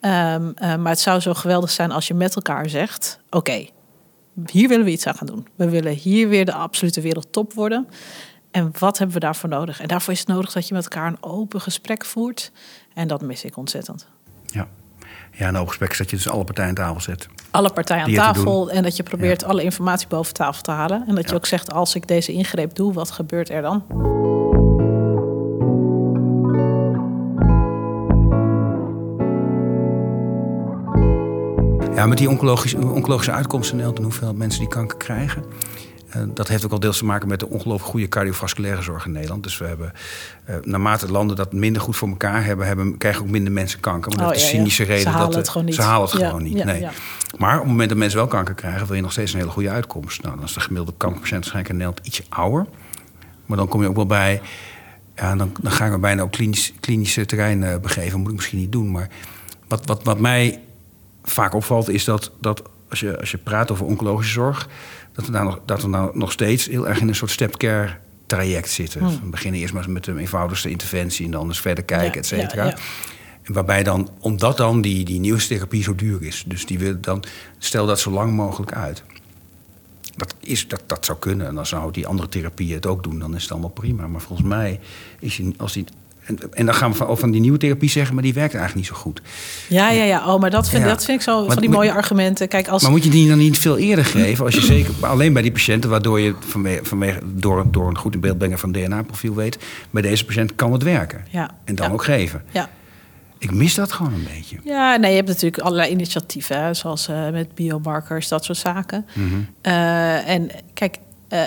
[0.00, 3.66] Ehm, eh, maar het zou zo geweldig zijn als je met elkaar zegt: Oké,
[4.46, 5.46] hier willen we iets aan gaan doen.
[5.56, 7.88] We willen hier weer de absolute wereldtop worden.
[8.50, 9.80] En wat hebben we daarvoor nodig?
[9.80, 12.52] En daarvoor is het nodig dat je met elkaar een open gesprek voert.
[12.94, 14.06] En dat mis ik ontzettend.
[14.46, 14.68] Ja.
[15.32, 17.28] ja, en open gesprek is dat je dus alle partijen aan tafel zet.
[17.50, 21.04] Alle partijen aan tafel en dat je probeert alle informatie boven tafel te halen.
[21.06, 23.84] En dat je ook zegt: Als ik deze ingreep doe, wat gebeurt er dan?
[31.98, 35.44] Ja, met die oncologische, oncologische uitkomsten en hoeveel mensen die kanker krijgen.
[36.10, 39.12] eh, dat heeft ook al deels te maken met de ongelooflijk goede cardiovasculaire zorg in
[39.12, 39.42] Nederland.
[39.42, 39.92] Dus we hebben,
[40.44, 44.10] eh, naarmate landen dat minder goed voor elkaar hebben, hebben krijgen ook minder mensen kanker.
[44.16, 45.74] Maar Oh, dat is de ja, cynische Ze reden halen dat het gewoon niet.
[45.74, 46.64] ze halen het Ja, gewoon niet.
[46.64, 46.86] nee.
[47.38, 49.50] Maar op het moment dat mensen wel kanker krijgen, wil je nog steeds een hele
[49.50, 50.22] goede uitkomst.
[50.22, 52.66] Nou, dan is de gemiddelde kankerpatiënt waarschijnlijk in Nederland ietsje ouder.
[53.46, 54.40] Maar dan kom je ook wel bij.
[55.16, 58.18] Ja, dan, dan ga ik me bijna op klinisch, klinische terrein eh, begeven.
[58.20, 58.90] Moet ik misschien niet doen.
[58.90, 59.08] Maar
[59.68, 60.60] wat, wat, wat mij
[61.28, 64.68] vaak opvalt, is dat, dat als, je, als je praat over oncologische zorg,
[65.12, 67.96] dat we, daar nog, dat we nou nog steeds heel erg in een soort stepcare
[68.26, 69.00] traject zitten.
[69.00, 69.20] Hmm.
[69.22, 72.26] We beginnen eerst maar met de eenvoudigste interventie en dan eens verder kijken, Ja, et
[72.26, 72.64] cetera.
[72.64, 72.76] ja, ja.
[73.42, 77.00] En Waarbij dan, omdat dan die, die nieuwe therapie zo duur is, dus die wil
[77.00, 77.24] dan,
[77.58, 79.02] stel dat zo lang mogelijk uit.
[80.16, 81.46] Dat, is, dat, dat zou kunnen.
[81.46, 83.18] En dan zou die andere therapieën het ook doen.
[83.18, 84.06] Dan is het allemaal prima.
[84.06, 84.80] Maar volgens mij
[85.20, 85.84] is die, als die.
[86.28, 88.88] En, en dan gaan we van, van die nieuwe therapie zeggen, maar die werkt eigenlijk
[88.88, 89.20] niet zo goed.
[89.68, 90.32] Ja, ja, ja.
[90.34, 90.88] Oh, maar dat vind, Ja.
[90.88, 92.48] dat vind ik zo Maar van die moet- mooie argumenten.
[92.48, 94.44] Kijk, als Maar moet je die dan niet veel eerder geven?
[94.44, 98.14] Als je zeker alleen bij die patiënten, waardoor je vanwege, vanwege, door, door een goed
[98.14, 99.58] in beeld brengen van DNA-profiel weet,
[99.90, 101.24] bij deze patiënt kan het werken.
[101.30, 101.50] Ja.
[101.64, 101.92] En dan Ja.
[101.92, 102.42] ook geven.
[102.50, 102.68] ja.
[103.40, 104.56] Ik mis dat gewoon een beetje.
[104.64, 109.06] Ja, nee, je hebt natuurlijk allerlei initiatieven, hè, zoals eh, met biomarkers, dat soort zaken.
[109.14, 109.26] Mhm.
[109.60, 110.96] Eh, en kijk,
[111.28, 111.40] eh,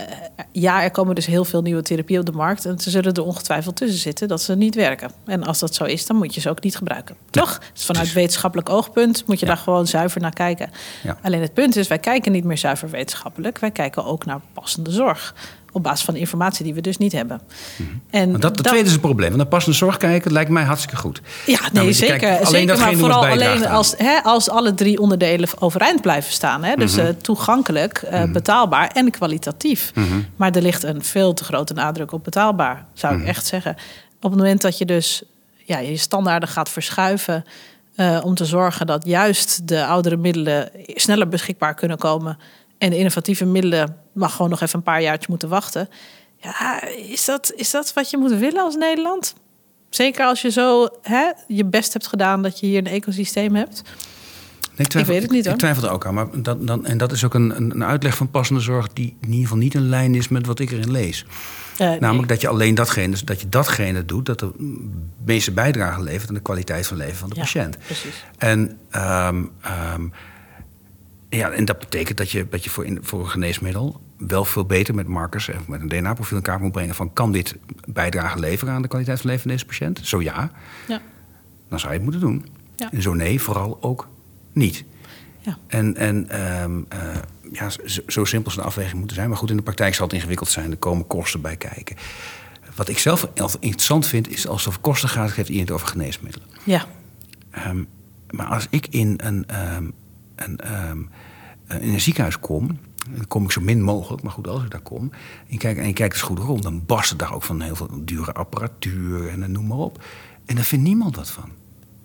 [0.51, 2.65] ja, er komen dus heel veel nieuwe therapieën op de markt.
[2.65, 5.11] En ze zullen er ongetwijfeld tussen zitten dat ze niet werken.
[5.25, 7.15] En als dat zo is, dan moet je ze ook niet gebruiken.
[7.29, 7.61] Toch?
[7.73, 9.53] Dus vanuit wetenschappelijk oogpunt moet je Ja.
[9.53, 10.69] daar gewoon zuiver naar kijken.
[11.03, 11.17] Ja.
[11.21, 13.59] Alleen het punt is, wij kijken niet meer zuiver wetenschappelijk.
[13.59, 15.35] Wij kijken ook naar passende zorg.
[15.73, 17.41] Op basis van informatie die we dus niet hebben.
[18.09, 19.27] En Want dat, dat tweede is het probleem.
[19.27, 21.21] Want naar passende zorg kijken lijkt mij hartstikke goed.
[21.45, 22.17] Ja, Nou, nee, je zeker.
[22.17, 26.63] kijkt alleen zeker maar vooral alleen als, hè, als alle drie onderdelen overeind blijven staan.
[26.63, 26.75] Hè?
[26.75, 27.05] Dus Mhm.
[27.05, 29.91] eh, toegankelijk, eh, betaalbaar en kwalitatief.
[29.95, 30.05] Mhm.
[30.35, 33.21] Maar er ligt een veel te grote nadruk op betaalbaar, zou Mhm.
[33.21, 33.75] ik echt zeggen.
[34.21, 35.23] Op het moment dat je dus
[35.65, 37.45] ja, je standaarden gaat verschuiven...
[37.95, 42.37] eh, om te zorgen dat juist de oudere middelen sneller beschikbaar kunnen komen...
[42.81, 45.89] en de innovatieve middelen mag gewoon nog even een paar jaartjes moeten wachten...
[46.37, 49.33] Ja, is dat, is dat wat je moet willen als Nederland?
[49.89, 53.81] Zeker als je zo hè, je best hebt gedaan dat je hier een ecosysteem hebt.
[54.75, 55.53] Nee, twijfel- Ik weet het niet, hoor.
[55.53, 56.13] Ik twijfel er ook aan.
[56.13, 58.87] Maar dat, dan, en dat is ook een, een, uitleg van passende zorg...
[58.93, 61.25] die in ieder geval niet in lijn is met wat ik erin lees.
[61.77, 61.99] Eh, nee.
[61.99, 64.25] Namelijk dat je alleen datgene, dat je datgene doet...
[64.25, 64.51] dat de
[65.25, 67.77] meeste bijdrage levert aan de kwaliteit van leven van de Ja, patiënt.
[67.85, 68.23] precies.
[68.37, 70.07] En, ehm, ehm,
[71.37, 74.01] ja, en dat betekent dat je, dat je voor, in, voor een geneesmiddel...
[74.17, 76.95] wel veel beter met markers en met een DNA-profiel in kaart moet brengen...
[76.95, 77.55] van kan dit
[77.87, 79.99] bijdrage leveren aan de kwaliteit van leven van deze patiënt?
[80.03, 80.51] Zo ja,
[80.87, 81.01] Ja.
[81.69, 82.45] dan zou je het moeten doen.
[82.75, 82.91] Ja.
[82.91, 84.07] En zo nee, vooral ook
[84.51, 84.83] niet.
[85.39, 85.57] Ja.
[85.67, 86.99] En, en ehm, eh,
[87.51, 89.29] ja, zo, zo simpel zou de afweging moeten zijn.
[89.29, 90.71] Maar goed, in de praktijk zal het ingewikkeld zijn.
[90.71, 91.95] Er komen kosten bij kijken.
[92.75, 93.27] Wat ik zelf
[93.59, 96.47] interessant vind, is als het over kosten gaat, geeft het over geneesmiddelen.
[96.63, 96.85] ja.
[97.51, 97.83] Ehm,
[98.29, 99.85] maar als ik in een, ehm,
[100.43, 101.01] een, ehm,
[101.67, 102.67] eh, in een ziekenhuis kom,
[103.15, 105.79] dan kom ik zo min mogelijk, maar goed, als ik daar kom, en je kijkt,
[105.79, 108.33] en je kijkt eens goed rond, dan barst het daar ook van heel veel dure
[108.33, 110.03] apparatuur en noem maar op.
[110.45, 111.49] En daar vindt niemand wat van.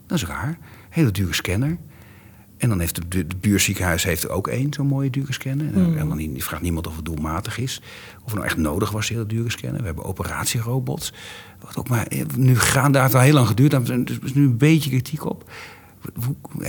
[0.07, 0.59] Dat is raar.
[0.89, 1.79] Hele dure scanner.
[2.57, 5.67] En dan heeft de, de buurziekenhuis heeft er ook één, zo'n mooie duurscanner.
[5.67, 5.97] Mm.
[5.97, 7.83] En dan die vraagt niemand of het doelmatig is.
[8.17, 9.81] Of het nou echt nodig was, heel duurscannen.
[9.81, 11.13] We hebben operatierobots.
[11.61, 13.71] Wat ook maar, nu gaan daar al heel lang geduurd.
[13.71, 13.83] Daar
[14.23, 15.51] is nu een beetje kritiek op.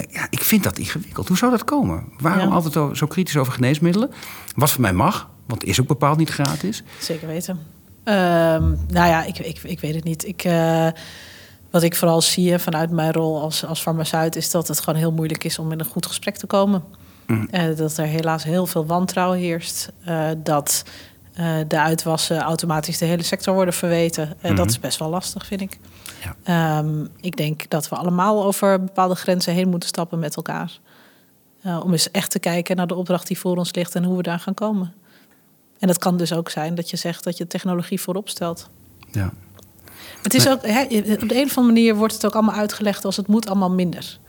[0.09, 1.27] Ja, ik vind dat ingewikkeld.
[1.27, 2.03] Hoe zou dat komen?
[2.19, 4.09] Waarom altijd zo kritisch over geneesmiddelen?
[4.55, 6.83] Wat voor mij mag, want is ook bepaald niet gratis.
[6.99, 7.59] Zeker weten.
[8.03, 10.27] Ehm, nou ja, ik, ik, ik weet het niet.
[10.27, 10.87] Ik, uh,
[11.71, 14.35] wat ik vooral zie vanuit mijn rol als, als farmaceut...
[14.35, 16.83] is dat het gewoon heel moeilijk is om in een goed gesprek te komen.
[17.27, 17.47] Mm.
[17.51, 19.91] Uh, dat er helaas heel veel wantrouwen heerst.
[20.07, 20.83] Uh, dat
[21.67, 24.27] de uitwassen automatisch de hele sector worden verweten.
[24.27, 24.35] Mm.
[24.41, 24.67] Dat mm-hmm.
[24.67, 25.79] is best wel lastig, vind ik.
[26.23, 26.77] Ja.
[26.79, 30.79] Um, ik denk dat we allemaal over bepaalde grenzen heen moeten stappen met elkaar.
[31.63, 33.95] om eens echt te kijken naar de opdracht die voor ons ligt...
[33.95, 34.93] en hoe we daar gaan komen.
[35.79, 38.69] En dat kan dus ook zijn dat je zegt dat je technologie voorop stelt.
[39.11, 39.33] Ja.
[40.21, 40.63] Het is ook, op
[41.29, 44.19] de een of andere manier wordt het ook allemaal uitgelegd als het moet allemaal minder.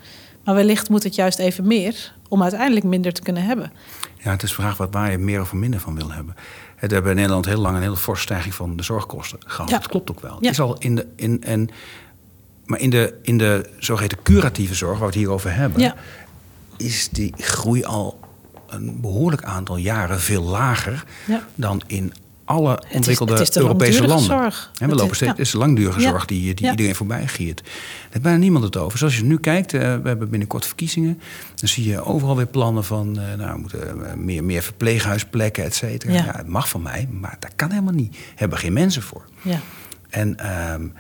[0.49, 3.73] Maar wellicht moet het juist even meer om uiteindelijk minder te kunnen hebben.
[4.23, 6.35] Ja, het is de vraag wat waar je meer of minder van wil hebben.
[6.81, 9.71] We hebben in Nederland heel lang een hele forse stijging van de zorgkosten gehad.
[9.71, 10.33] Dat klopt ook wel.
[10.33, 10.39] Ja.
[10.41, 11.69] Het is al in de, in, en,
[12.65, 15.95] maar in de, in de zogeheten curatieve zorg, waar we het hier over hebben, ja.
[16.77, 18.21] is die groei al
[18.67, 21.05] een behoorlijk aantal jaren veel lager
[21.55, 22.13] dan in
[22.49, 24.27] alle ontwikkelde het is, het is Europese landen.
[24.27, 24.71] Zorg.
[24.79, 27.63] we lopen steeds, Het is langdurige zorg die, die iedereen voorbij giert.
[27.63, 27.73] Daar
[28.11, 28.99] heeft bijna niemand het over.
[28.99, 31.21] Zoals je nu kijkt, uh, we hebben binnenkort verkiezingen.
[31.55, 35.65] Dan zie je overal weer plannen van uh, nou, we moeten uh, meer, meer verpleeghuisplekken,
[35.65, 36.13] et cetera.
[36.13, 36.33] Ja.
[36.37, 38.17] het mag van mij, maar dat kan helemaal niet.
[38.17, 39.25] We hebben geen mensen voor.
[39.43, 39.61] Ja.
[40.11, 40.93] En um,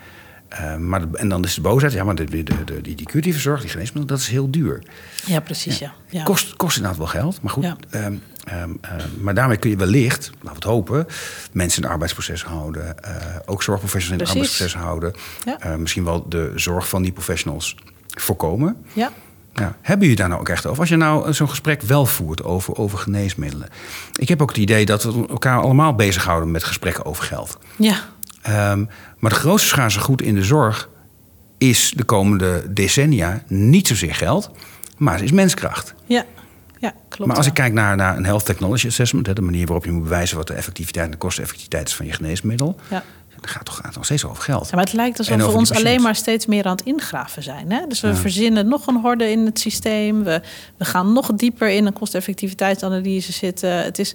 [0.52, 3.38] uh, maar, en dan is de boosheid, ja, maar de, de, de, die, die curatieve
[3.38, 4.82] zorg, die geneesmiddelen, dat is heel duur.
[5.26, 5.94] Ja, precies, ja.
[6.10, 6.22] ja.
[6.22, 7.64] Kost, kost inderdaad wel geld, maar goed.
[7.64, 7.76] Ja.
[8.04, 8.80] Um, um,
[9.20, 11.06] maar daarmee kun je wellicht, laten we het hopen,
[11.52, 12.96] mensen in het arbeidsproces houden.
[13.04, 13.14] Uh,
[13.46, 15.14] ook zorgprofessionals in het arbeidsproces houden.
[15.44, 15.58] Ja.
[15.66, 18.76] Uh, misschien wel de zorg van die professionals voorkomen.
[18.92, 19.12] Ja.
[19.54, 19.76] Ja.
[19.82, 20.80] Hebben jullie daar nou ook echt over?
[20.80, 23.68] Als je nou zo'n gesprek wel voert over, over geneesmiddelen.
[24.16, 27.58] Ik heb ook het idee dat we elkaar allemaal bezighouden met gesprekken over geld.
[27.76, 28.04] Ja.
[28.72, 30.88] Um, maar de grootste schaarse goed in de zorg
[31.58, 34.50] is de komende decennia niet zozeer geld,
[34.96, 35.94] maar het is menskracht.
[36.06, 36.24] Ja,
[36.78, 37.26] ja klopt.
[37.26, 40.02] Maar als ik kijk naar, naar een health technology assessment, de manier waarop je moet
[40.02, 42.76] bewijzen wat de effectiviteit en de kosteneffectiviteit is van je geneesmiddel.
[42.90, 43.02] Ja.
[43.40, 44.68] Dan gaat toch gaat nog steeds over geld.
[44.68, 47.72] Ja, maar het lijkt alsof we ons alleen maar steeds meer aan het ingraven zijn.
[47.72, 47.86] Hè?
[47.88, 50.24] Dus we verzinnen nog een horde in het systeem.
[50.24, 50.42] We,
[50.76, 53.84] we gaan nog dieper in een kosteneffectiviteitsanalyse zitten.
[53.84, 54.14] Het is,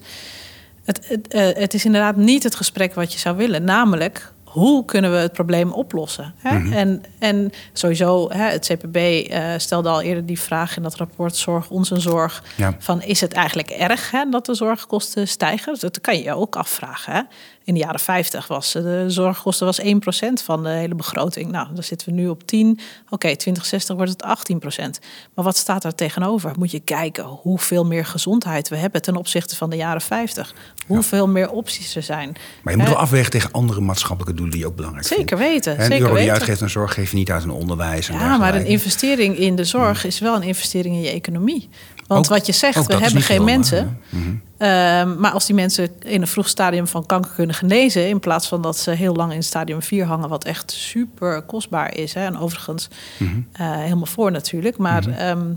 [0.84, 3.64] het, het, uh, het is inderdaad niet het gesprek wat je zou willen.
[3.64, 6.34] Namelijk, hoe kunnen we het probleem oplossen?
[6.36, 6.58] Hè?
[6.58, 6.72] Mhm.
[6.72, 10.94] en, en sowieso, hè, het CPB uh, eh, stelde al eerder die vraag in dat
[10.94, 12.42] rapport Zorg ons een zorg.
[12.78, 15.72] Van is het eigenlijk erg hè, dat de zorgkosten stijgen?
[15.72, 17.12] Dus dat kan je je ook afvragen.
[17.12, 17.20] Hè?
[17.64, 19.84] In de jaren 50 was de zorgkosten was 1%
[20.44, 21.50] van de hele begroting.
[21.50, 22.70] Nou, dan zitten we nu op 10.
[22.70, 24.24] Oké, okay, 2060 wordt het
[25.02, 25.04] 18%.
[25.34, 26.52] Maar wat staat daar tegenover?
[26.58, 30.54] Moet je kijken hoeveel meer gezondheid we hebben ten opzichte van de jaren 50.
[30.86, 32.36] Hoeveel meer opties er zijn.
[32.62, 35.18] Maar je moet wel afwegen tegen andere maatschappelijke doelen die ook belangrijk zijn.
[35.18, 35.76] Zeker weten.
[35.76, 38.08] En zeker euro die je uitgeeft aan zorg geef je niet uit een onderwijs.
[38.08, 41.68] En ja, maar een investering in de zorg is wel een investering in je economie.
[42.06, 44.00] Want wat je zegt, we hebben geen mensen.
[44.10, 44.36] Maar, mhm.
[44.56, 48.48] ehm, maar als die mensen in een vroeg stadium van kanker kunnen genezen, in plaats
[48.48, 52.14] van dat ze heel lang in stadium 4 hangen, wat echt super kostbaar is.
[52.14, 52.88] Hè, en overigens
[53.18, 53.40] mhm.
[53.52, 54.76] eh, helemaal voor natuurlijk.
[54.76, 55.18] Maar mhm.
[55.18, 55.52] ehm,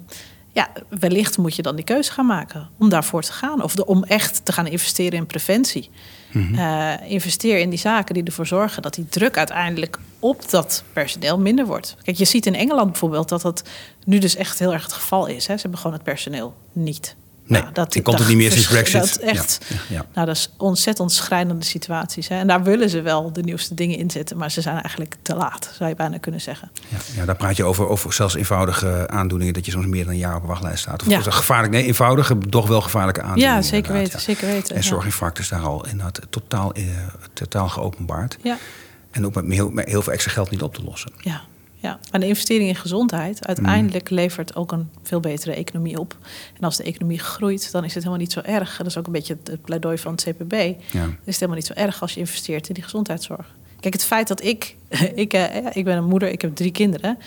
[0.51, 3.63] ja, wellicht moet je dan die keuze gaan maken om daarvoor te gaan.
[3.63, 5.89] Of de, om echt te gaan investeren in preventie.
[6.33, 11.39] Uh, investeer in die zaken die ervoor zorgen dat die druk uiteindelijk op dat personeel
[11.39, 11.95] minder wordt.
[12.03, 13.63] Kijk, je ziet in Engeland bijvoorbeeld dat dat
[14.05, 15.47] nu dus echt heel erg het geval is.
[15.47, 15.55] Hè.
[15.55, 17.15] Ze hebben gewoon het personeel niet.
[17.47, 19.01] Nee, nou, dat, komt het niet meer sinds Brexit.
[19.01, 22.27] Dat echt, ja, ja, Nou, dat is ontzettend schrijnende situaties.
[22.27, 22.35] Hè.
[22.35, 25.35] En daar willen ze wel de nieuwste dingen in zetten, maar ze zijn eigenlijk te
[25.35, 26.71] laat, zou je bijna kunnen zeggen.
[26.87, 30.13] Ja, ja daar praat je over, over zelfs eenvoudige aandoeningen, dat je soms meer dan
[30.13, 31.01] een jaar op een wachtlijst staat.
[31.01, 31.21] Of ja.
[31.21, 33.55] gevaarlijk, nee, eenvoudige, toch wel gevaarlijke aandoeningen.
[33.55, 34.75] Ja, zeker weten, zeker weten.
[34.75, 36.83] En zorginfarct is daar al inderdaad totaal, eh,
[37.33, 38.37] totaal geopenbaard.
[38.41, 38.57] Ja.
[39.11, 41.11] En ook met heel, met heel veel extra geld niet op te lossen.
[41.19, 41.41] Ja,
[41.79, 44.15] ja, en de investering in gezondheid uiteindelijk mm.
[44.15, 46.17] levert ook een veel betere economie op.
[46.57, 48.77] En als de economie groeit, dan is het helemaal niet zo erg.
[48.77, 50.53] Dat is ook een beetje het pleidooi van het CPB.
[50.91, 51.01] Ja.
[51.01, 53.55] Het is helemaal niet zo erg als je investeert in die gezondheidszorg.
[53.79, 54.75] Kijk, het feit dat ik,
[55.15, 57.17] ik, eh, ik ben een moeder, ik heb drie kinderen.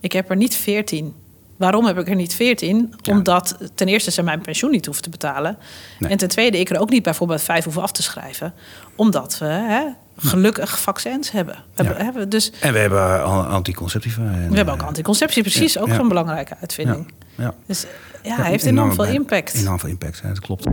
[0.00, 1.14] Ik heb er niet veertien
[1.56, 2.94] Waarom heb ik er niet 14?
[3.10, 5.58] Omdat ten eerste ze mijn pensioen niet hoeven te betalen.
[6.00, 8.54] En ten tweede ik er ook niet bijvoorbeeld vijf hoef af te schrijven.
[8.96, 9.84] Omdat we hè,
[10.16, 11.56] gelukkig vaccins hebben.
[11.74, 11.94] We ja.
[11.96, 14.22] hebben dus, en we hebben anticonceptiva.
[14.22, 15.78] En, we hebben ook anticonceptie, precies.
[15.78, 17.12] Ook zo'n belangrijke uitvinding.
[17.34, 17.54] Ja.
[17.66, 17.86] Dus
[18.22, 19.54] ja, hij heeft enorm, veel impact.
[19.54, 20.64] Enorm veel impact, dat klopt.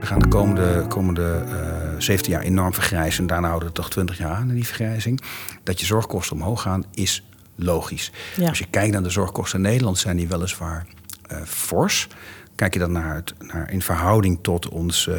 [0.00, 1.54] We gaan de komende, komende uh,
[1.98, 3.20] 17 jaar enorm vergrijzen.
[3.20, 5.20] En daarna houden we toch 20 jaar aan, die vergrijzing.
[5.62, 8.12] Dat je zorgkosten omhoog gaan, is logisch.
[8.46, 10.86] Als je kijkt naar de zorgkosten in Nederland, zijn die weliswaar
[11.44, 12.08] fors.
[12.54, 15.14] Kijk je dan naar, het, naar in verhouding tot ons uh,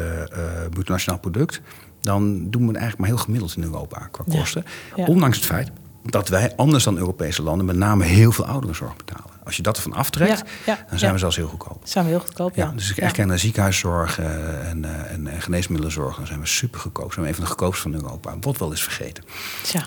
[0.70, 1.60] bruto nationaal product,
[2.00, 4.64] dan doen we het eigenlijk maar heel gemiddeld in Europa qua kosten.
[4.94, 5.70] Ondanks het feit
[6.04, 9.30] dat wij anders dan Europese landen met name heel veel ouderenzorg betalen.
[9.44, 11.80] Als je dat ervan aftrekt, dan zijn we zelfs heel goedkoop.
[11.84, 12.64] Zijn we heel goedkoop, ja.
[12.66, 16.80] dus als ik echt kijk naar ziekenhuiszorg en, en, en, geneesmiddelenzorg, dan zijn we super
[16.80, 17.12] goedkoop.
[17.12, 18.36] Zijn we een van de goedkoopste van Europa.
[18.40, 19.24] Wordt wel eens vergeten.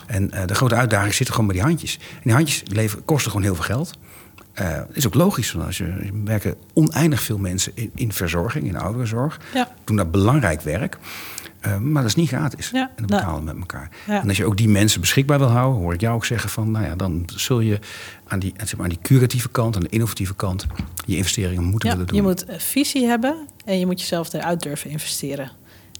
[0.07, 1.97] En de grote uitdaging zit gewoon bij die handjes.
[1.97, 3.97] En die handjes leven, kosten gewoon heel veel geld.
[4.61, 8.77] Uh, is ook logisch, want als je, werken oneindig veel mensen in, in verzorging, in
[8.77, 9.39] ouderenzorg.
[9.53, 9.69] Ja.
[9.83, 10.97] Doen dat belangrijk werk.
[11.65, 12.69] Uh, maar dat is niet gratis.
[12.69, 13.89] Ja, en dat nou, betalen we met elkaar.
[14.07, 16.71] En als je ook die mensen beschikbaar wil houden, hoor ik jou ook zeggen van,
[16.71, 17.79] nou ja, dan zul je
[18.27, 20.65] aan die, zeg maar, aan die curatieve kant, aan de innovatieve kant,
[21.05, 22.15] je investeringen moeten willen doen.
[22.15, 25.51] Je moet visie hebben en je moet jezelf eruit durven investeren.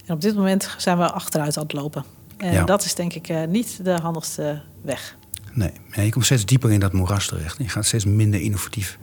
[0.06, 2.04] En op dit moment zijn we achteruit aan het lopen.
[2.36, 5.16] En dat is denk ik uh, niet de handigste weg.
[5.54, 7.58] Nee, je komt steeds dieper in dat moeras terecht.
[7.58, 8.98] Je gaat steeds minder innovatief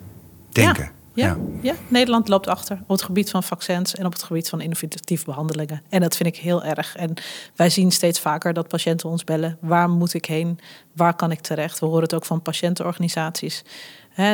[0.49, 0.91] denken.
[1.13, 1.37] Ja, ja.
[1.61, 5.25] ja, Nederland loopt achter op het gebied van vaccins en op het gebied van innovatieve
[5.25, 5.81] behandelingen.
[5.89, 6.95] En dat vind ik heel erg.
[6.95, 7.13] En
[7.55, 9.57] wij zien steeds vaker dat patiënten ons bellen.
[9.61, 10.59] Waar moet ik heen?
[10.95, 11.79] Waar kan ik terecht?
[11.79, 13.63] We horen het ook van patiëntenorganisaties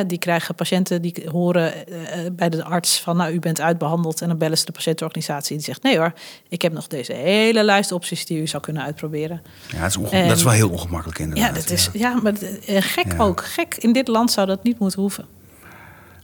[0.06, 4.20] die krijgen patiënten die horen eh, eh, bij de arts van nou u bent uitbehandeld
[4.20, 6.12] en dan bellen ze de patiëntenorganisatie die zegt nee hoor,
[6.48, 9.42] ik heb nog deze hele lijst opties die u zou kunnen uitproberen.
[9.68, 11.48] Ja, dat is, dat is wel heel ongemakkelijk inderdaad.
[11.48, 12.20] Ja, dat is, ja.
[12.22, 12.32] maar
[12.66, 13.44] eh, gek ook.
[13.44, 15.26] Gek, in dit land zou dat niet moeten hoeven.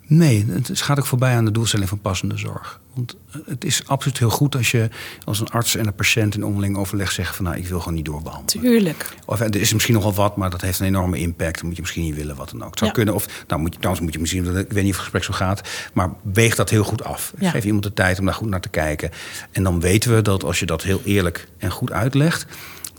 [0.06, 2.80] Nee, het gaat ook voorbij aan de doelstelling van passende zorg.
[2.94, 4.88] Want het is absoluut heel goed als je
[5.24, 7.94] als een arts en een patiënt in onderling overleg zegt van nou ik wil gewoon
[7.94, 8.62] niet doorbehandelen.
[8.62, 9.14] Tuurlijk.
[9.26, 11.56] Of er is misschien nog wel wat, maar dat heeft een enorme impact.
[11.56, 12.70] Dan moet je misschien niet willen wat dan ook.
[12.70, 13.14] Het zou kunnen.
[13.14, 15.32] Of nou moet je, trouwens moet je misschien, ik weet niet of het gesprek zo
[15.32, 17.32] gaat, maar weeg dat heel goed af.
[17.38, 19.10] Geef iemand de tijd om daar goed naar te kijken.
[19.52, 22.46] En dan weten we dat als je dat heel eerlijk en goed uitlegt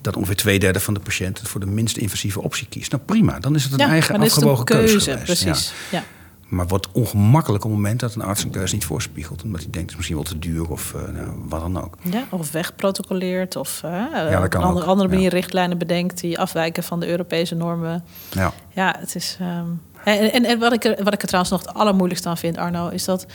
[0.01, 2.91] dat ongeveer twee derde van de patiënten voor de minst invasieve optie kiest.
[2.91, 4.93] Nou prima, dan is het een eigen afgewogen keuze.
[4.93, 5.73] keuze precies.
[5.91, 6.03] Ja.
[6.47, 9.43] Maar wordt ongemakkelijk op het moment dat een arts een keuze niet voorspiegelt.
[9.43, 11.97] Omdat hij denkt, het is misschien wel te duur of uh, nou, wat dan ook.
[12.01, 16.83] Ja, of wegprotocoleert of uh, ja, op een andere, andere manier richtlijnen bedenkt die afwijken
[16.83, 18.03] van de Europese normen.
[18.31, 19.37] Ja, ja het is.
[19.41, 22.37] Um, en, en, en, wat, ik er, wat ik er trouwens nog het allermoeilijkste aan
[22.37, 23.25] vind, Arno, is dat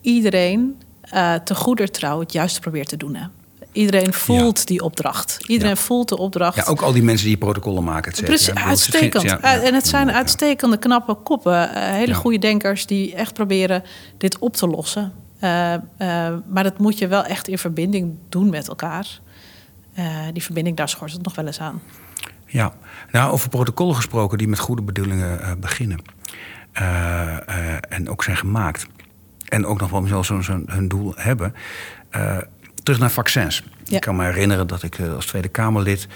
[0.00, 0.82] iedereen
[1.14, 3.14] uh, te goeder trouw het juiste probeert te doen.
[3.14, 3.26] Hè?
[3.72, 5.38] Iedereen voelt die opdracht.
[5.46, 6.56] Iedereen voelt de opdracht.
[6.56, 8.12] Ja, ook al die mensen die protocollen maken.
[8.12, 9.40] Het Precies, uitstekend.
[9.40, 11.52] en het zijn uitstekende, knappe koppen.
[11.52, 13.82] Uh, hele goede denkers die echt proberen
[14.18, 15.12] dit op te lossen.
[15.40, 15.78] Uh, uh,
[16.48, 19.20] maar dat moet je wel echt in verbinding doen met elkaar.
[20.32, 21.82] die verbinding, daar schort het nog wel eens aan.
[22.46, 22.72] Ja,
[23.12, 26.02] nou, over protocollen gesproken die met goede bedoelingen beginnen.
[27.88, 28.86] en ook zijn gemaakt.
[29.48, 31.54] En ook nog wel zo, zo hun doel hebben
[32.82, 33.64] terug naar vaccins.
[33.88, 36.08] Ik kan me herinneren dat ik eh, als Tweede Kamerlid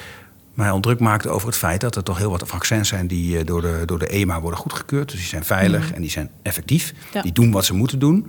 [0.54, 3.46] mij al maakte over het feit dat er toch heel wat vaccins zijn die eh,
[3.46, 5.10] door de, door de EMA worden goedgekeurd.
[5.10, 5.94] Dus die zijn veilig mhm.
[5.94, 6.94] en die zijn effectief.
[7.22, 8.26] Die doen wat ze moeten doen.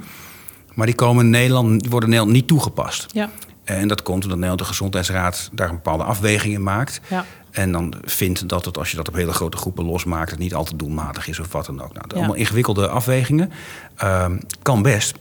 [0.73, 3.05] Maar die komen in Nederland, die worden in Nederland niet toegepast.
[3.13, 3.29] Ja.
[3.63, 7.01] En dat komt omdat Nederland de Gezondheidsraad daar een bepaalde afweging in maakt.
[7.09, 7.25] Ja.
[7.51, 10.53] En dan vindt dat het, als je dat op hele grote groepen losmaakt, het niet
[10.53, 11.93] altijd doelmatig is of wat dan ook.
[11.93, 13.51] Nou, allemaal ingewikkelde afwegingen.
[13.95, 15.17] Ehm, kan best.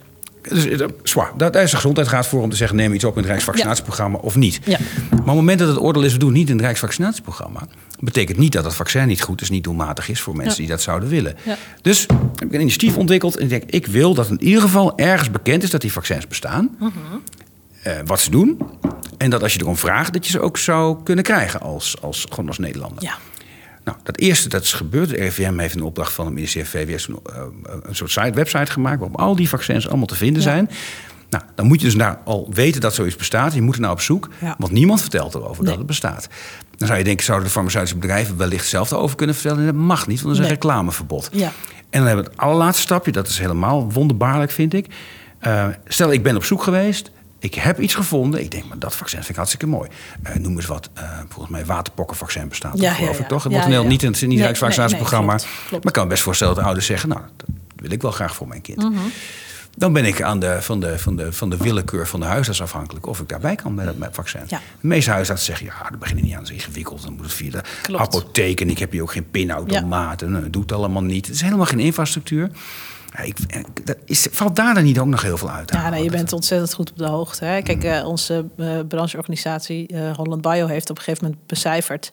[0.48, 3.22] Dus, eh, zwaar, daar is de gezondheidsraad voor om te zeggen: neem iets op in
[3.22, 4.60] het Rijksvaccinatieprogramma of niet.
[4.64, 4.78] Ja.
[5.10, 7.66] Maar op het moment dat het oordeel is: we doen niet in het Rijksvaccinatieprogramma,
[7.98, 10.82] betekent niet dat het vaccin niet goed is, niet doelmatig is voor mensen die dat
[10.82, 11.36] zouden willen.
[11.82, 12.00] Dus
[12.34, 15.30] heb ik een initiatief ontwikkeld en ik denk: ik wil dat in ieder geval ergens
[15.30, 16.76] bekend is dat die vaccins bestaan,
[17.86, 18.58] uh wat ze doen.
[19.16, 22.26] En dat als je erom vraagt, dat je ze ook zou kunnen krijgen als, als,
[22.28, 23.02] gewoon als Nederlander.
[23.02, 23.18] Ja.
[23.84, 25.08] Nou, dat eerste dat is gebeurd.
[25.08, 27.42] De RIVM heeft een opdracht van het ministerie van VWS een, uh,
[27.82, 30.70] een soort site, website gemaakt waarop al die vaccins allemaal te vinden zijn.
[31.30, 33.54] Nou, dan moet je dus daar al weten dat zoiets bestaat.
[33.54, 36.28] Je moet er nou op zoek, want niemand vertelt erover dat het bestaat.
[36.76, 39.58] Dan zou je denken, zouden de farmaceutische bedrijven wellicht zelf erover kunnen vertellen?
[39.58, 41.28] En dat mag niet, want er is een reclameverbod.
[41.32, 41.52] Ja.
[41.90, 44.86] En dan hebben we het allerlaatste stapje, dat is helemaal wonderbaarlijk, vind ik.
[45.46, 47.10] Uh, stel, ik ben op zoek geweest
[47.44, 48.40] ik heb iets gevonden.
[48.40, 49.90] Ik denk, maar dat vaccin vind ik hartstikke mooi.
[50.28, 50.90] Uh, noem eens wat.
[50.98, 52.80] Uh, volgens mij waterpokkenvaccin bestaat.
[52.80, 53.42] Ja, geloof ik toch?
[53.42, 55.32] Het wordt ja, niet in het niet nee, vaccinatieprogramma.
[55.34, 57.08] Nee, maar ik kan best voorstellen dat ouders zeggen...
[57.08, 58.78] nou, dat wil ik wel graag voor mijn kind.
[58.78, 59.12] Mm -hmm.
[59.76, 62.62] Dan ben ik aan de, van, de, van, de, van de willekeur van de huisarts
[62.62, 63.06] afhankelijk...
[63.06, 64.40] of ik daarbij kan met het vaccin.
[64.46, 66.38] De meeste huisartsen zeggen, ja, daar begin niet aan.
[66.38, 67.02] Dat is ingewikkeld.
[67.02, 68.02] Dan moet het via de Klopt.
[68.02, 68.60] apotheek.
[68.60, 70.22] En ik heb hier ook geen pinautomaat.
[70.22, 71.26] En dat doet allemaal niet.
[71.26, 72.50] Het is helemaal geen infrastructuur.
[73.22, 73.36] Ik,
[73.86, 75.70] dat is, valt daar dan niet ook nog heel veel uit?
[75.70, 77.44] Ja, je bent ontzettend goed op de hoogte.
[77.44, 77.62] Hè?
[77.62, 82.12] Kijk, uh, onze uh, brancheorganisatie uh, Holland Bio heeft op een gegeven moment becijferd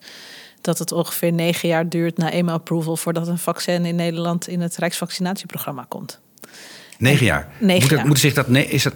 [0.60, 4.60] dat het ongeveer negen jaar duurt na eenmaal approval voordat een vaccin in Nederland in
[4.60, 6.20] het Rijksvaccinatieprogramma komt.
[6.98, 7.48] Negen jaar?
[7.58, 8.06] Negen moet, jaar.
[8.06, 8.48] moet zich dat.
[8.48, 8.94] Nee, is dat.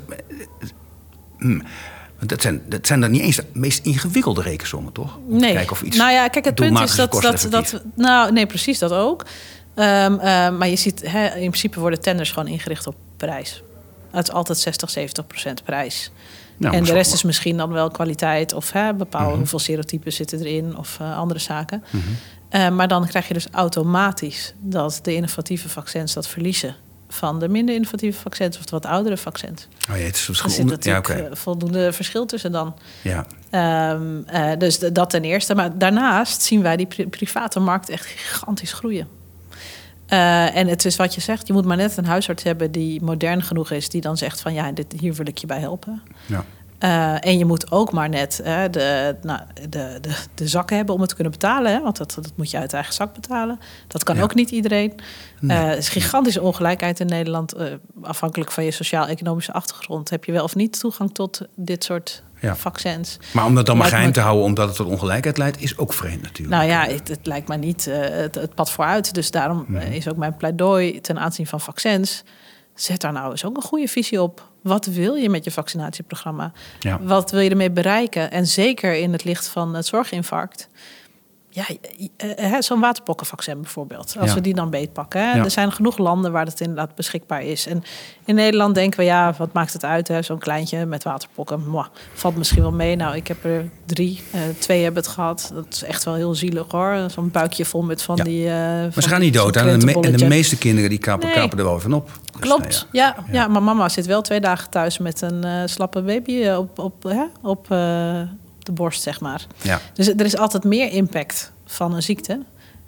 [2.18, 5.16] Want dat zijn, dat zijn dan niet eens de meest ingewikkelde rekensommen, toch?
[5.16, 5.52] Om nee.
[5.52, 7.82] Kijken of iets nou ja, kijk, het punt is dat, dat, dat.
[7.94, 9.24] Nou, nee, precies dat ook.
[9.78, 10.20] Um, uh,
[10.58, 13.62] maar je ziet, hè, in principe worden tenders gewoon ingericht op prijs.
[14.10, 16.10] Het is altijd 60, 70 procent prijs.
[16.56, 19.38] Nou, en de rest is misschien dan wel kwaliteit of hè, bepalen mhm.
[19.38, 21.84] hoeveel serotypen zitten erin of uh, andere zaken.
[21.90, 22.02] Mm
[22.50, 26.76] uh, maar dan krijg je dus automatisch dat de innovatieve vaccins dat verliezen
[27.08, 29.68] van de minder innovatieve vaccins of de wat oudere vaccins.
[29.90, 30.48] Oh ja, het is verschil.
[30.48, 31.30] Er zit natuurlijk ja, okay.
[31.30, 32.74] Eh, voldoende verschil tussen dan.
[33.02, 33.26] Ja.
[33.92, 35.54] Um, uh, dus dat ten eerste.
[35.54, 39.08] Maar daarnaast zien wij die private markt echt gigantisch groeien.
[40.12, 43.02] Uh, en het is wat je zegt, je moet maar net een huisarts hebben die
[43.02, 46.02] modern genoeg is, die dan zegt van ja, dit, hier wil ik je bij helpen.
[46.26, 46.44] Ja.
[46.84, 50.94] Uh, en je moet ook maar net uh, de, nou, de, de, de zakken hebben
[50.94, 51.72] om het te kunnen betalen.
[51.72, 51.80] Hè?
[51.80, 53.58] Want dat, dat moet je uit eigen zak betalen.
[53.88, 54.92] Dat kan ook niet iedereen.
[55.40, 55.56] Nee.
[55.56, 57.54] Uh, er is gigantische ongelijkheid in Nederland.
[58.02, 62.56] afhankelijk van je sociaal-economische achtergrond heb je wel of niet toegang tot dit soort ja.
[62.56, 63.18] vaccins.
[63.32, 65.92] Maar om dat dan maar geheim te houden omdat het tot ongelijkheid leidt, is ook
[65.92, 66.56] vreemd natuurlijk.
[66.56, 69.14] Nou ja, het, het lijkt mij niet het, het, pad vooruit.
[69.14, 69.92] Dus daarom mhm.
[69.92, 72.24] is ook mijn pleidooi ten aanzien van vaccins.
[72.74, 76.52] Zet daar nou eens ook een goede visie op wat wil je met je vaccinatieprogramma?
[76.80, 77.02] Ja.
[77.02, 78.30] Wat wil je ermee bereiken?
[78.30, 80.68] En zeker in het licht van het zorginfarct
[81.56, 81.64] ja,
[82.16, 84.16] eh, eh, zo'n waterpokkenvaccin bijvoorbeeld.
[84.20, 85.30] Als we die dan beetpakken.
[85.30, 85.42] Hè?
[85.42, 87.66] Er zijn genoeg landen waar het inderdaad beschikbaar is.
[87.66, 87.84] En
[88.24, 90.10] in Nederland denken we, ja, wat maakt het uit?
[90.20, 91.70] Zo'n kleintje met waterpokken.
[91.70, 92.96] Mwah, valt misschien wel mee.
[92.96, 94.22] Nou, ik heb er drie.
[94.34, 95.50] Uh, twee hebben het gehad.
[95.54, 97.10] Dat is echt wel heel zielig hoor.
[97.10, 98.44] Zo'n buikje vol met van die...
[98.44, 99.56] Uh, maar ze gaan niet dood.
[99.56, 101.38] En de, en de meeste kinderen die kappen, nee.
[101.38, 102.10] kappen er wel vanop.
[102.32, 103.16] Dus, Klopt, ja.
[103.16, 103.48] Ja, ja.
[103.48, 106.78] Maar mama zit wel twee dagen thuis met een slappe baby op...
[106.78, 107.68] op, hè, op
[108.66, 109.46] de borst, zeg maar.
[109.62, 109.80] Ja.
[109.94, 112.40] Dus er is altijd meer impact van een ziekte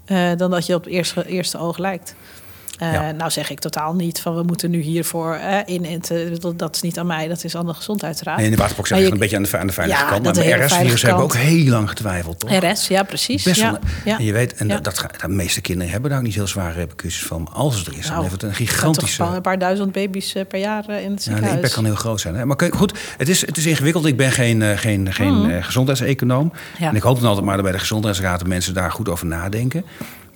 [0.06, 2.14] uh, dan dat je op het eerste, eerste oog lijkt.
[2.82, 6.40] Uh, Nou zeg ik totaal niet van we moeten nu hiervoor uh, inenten.
[6.56, 8.36] Dat is niet aan mij, dat is aan de gezondheidsraad.
[8.36, 10.24] Nee, in de waterpok zeg je een beetje aan de, aan de veilige ja, kant.
[10.24, 12.50] Maar bij RS-virus hebben ook heel lang getwijfeld, toch?
[12.50, 13.42] RS, ja, precies.
[13.42, 16.34] Best ja, En je weet, en dat, dat, de meeste kinderen hebben daar ook niet
[16.34, 17.48] heel zware repercussies van.
[17.52, 19.22] Als het er is, nou, dan heeft het een gigantische...
[19.22, 21.40] een paar duizend baby's eh, per jaar in het ziekenhuis.
[21.40, 22.34] Ja, de impact kan heel groot zijn.
[22.34, 22.44] Hè?
[22.44, 24.06] Maar goed, het is, het is ingewikkeld.
[24.06, 25.62] Ik ben geen, geen, geen mm.
[25.62, 26.52] gezondheidseconoom.
[26.78, 29.26] En ik hoop dan altijd maar dat bij de gezondheidsraad de mensen daar goed over
[29.26, 29.84] nadenken.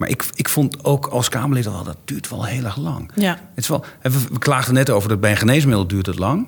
[0.02, 3.10] Maar ik, ik vond ook als Kamerlid al, dat duurt wel heel erg lang.
[3.14, 3.30] Ja.
[3.30, 6.46] Het is wel, we klaagden net over dat bij een geneesmiddel duurt het lang.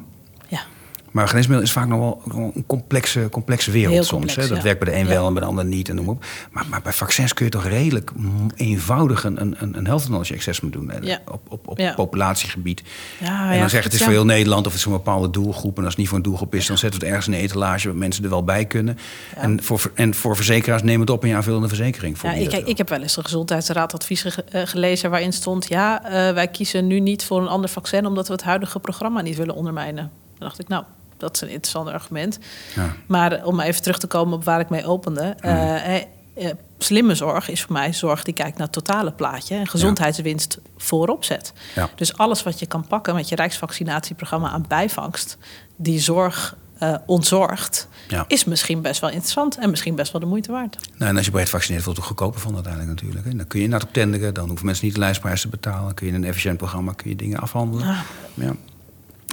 [1.15, 4.35] Maar geneesmiddel is vaak nog wel een complexe, complexe wereld soms.
[4.35, 4.49] Hè?
[4.49, 5.89] Dat werkt bij de een wel en bij de ander niet.
[5.89, 6.25] En noem op.
[6.51, 8.11] Maar, maar bij vaccins kun je toch redelijk
[8.55, 10.93] eenvoudig een, een, een health knowledge assessment doen.
[11.31, 12.83] Op, op, op populatiegebied.
[13.21, 15.77] en dan zeg het is voor heel Nederland of het is een bepaalde doelgroep.
[15.77, 17.49] En als het niet voor een doelgroep is, dan zetten we het ergens in een
[17.49, 18.99] etalage waar mensen er wel bij kunnen.
[19.35, 22.19] En, voor, en voor verzekeraars neem het op in je aanvullende verzekering.
[22.19, 26.35] Voor ja, ik, ik heb wel eens een gezondheidsraadadvies eh, gelezen waarin stond: ja, uh,
[26.35, 29.55] wij kiezen nu niet voor een ander vaccin omdat we het huidige programma niet willen
[29.55, 30.11] ondermijnen.
[30.39, 30.85] Dan dacht ik, nou,
[31.25, 32.39] dat is een interessant argument.
[32.75, 32.95] Ja.
[33.07, 35.37] Maar om even terug te komen op waar ik mee opende.
[35.45, 40.59] Uh, slimme zorg is voor mij zorg die kijkt naar het totale plaatje en gezondheidswinst
[40.77, 41.53] voorop zet.
[41.75, 41.91] Ja.
[41.95, 45.37] Dus alles wat je kan pakken met je Rijksvaccinatieprogramma aan bijvangst,
[45.77, 47.89] die zorg uh, ontzorgt,
[48.27, 50.79] is misschien best wel interessant en misschien best wel de moeite waard.
[50.97, 53.27] Nou, en als je breed vaccineert, wordt het goedkoper van uiteindelijk natuurlijk.
[53.27, 53.37] Hè.
[53.37, 55.95] Dan kun je naar op tenderen, dan hoeven mensen niet de lijstprijs te betalen.
[55.95, 57.89] Kun je in een efficiënt programma kun je dingen afhandelen.
[57.89, 57.99] Ah.
[58.35, 58.55] Ja.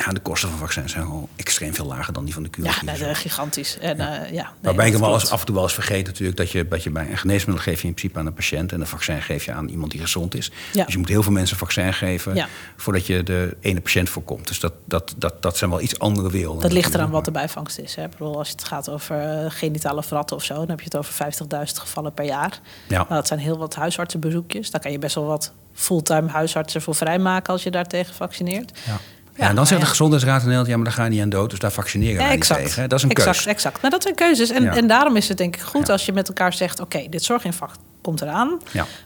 [0.06, 2.66] Ja, de kosten van vaccins zijn gewoon extreem veel lager dan die van de kuur.
[2.66, 3.78] Ja, gigantisch.
[3.78, 4.26] En, ja.
[4.26, 6.38] Uh, ja Waarbij ik hem wel eens, af en toe wel eens vergeet natuurlijk...
[6.38, 8.72] Dat je, dat je bij een geneesmiddel geef je in principe aan een patiënt...
[8.72, 10.52] en een vaccin geef je aan iemand die gezond is.
[10.74, 10.84] Ja.
[10.84, 12.47] Dus je moet heel veel mensen een vaccin geven...
[12.78, 14.47] voordat je de ene patiënt voorkomt.
[14.47, 16.62] Dus dat, dat, dat, dat zijn wel iets andere werelden.
[16.62, 17.95] Dat ligt eraan wat de bijvangst is.
[17.95, 18.08] Hè.
[18.08, 20.54] Bedoel, als het gaat over uh, genitale verratten of zo...
[20.54, 21.14] dan heb je het over
[21.68, 22.60] 50.000 gevallen per jaar.
[22.88, 22.97] Ja.
[22.97, 24.72] Nou, dat zijn heel wat huisartsenbezoekjes.
[24.72, 27.54] Daar kan je best wel wat fulltime huisartsen voor vrijmaken...
[27.54, 28.80] als je daartegen vaccineert.
[28.86, 28.99] Ja.
[29.36, 30.70] Ja, en dan zegt de gezondheidsraad in Nederland...
[30.70, 32.90] ja, maar daar ga je niet aan dood, dus daar vaccineren we niet tegen.
[32.90, 33.46] Dat is een exact, keus.
[33.46, 34.50] Exact, nou, dat zijn keuzes.
[34.50, 36.80] En, en daarom is het denk ik goed als je met elkaar zegt...
[36.80, 38.60] oké, dit zorginfarct komt eraan.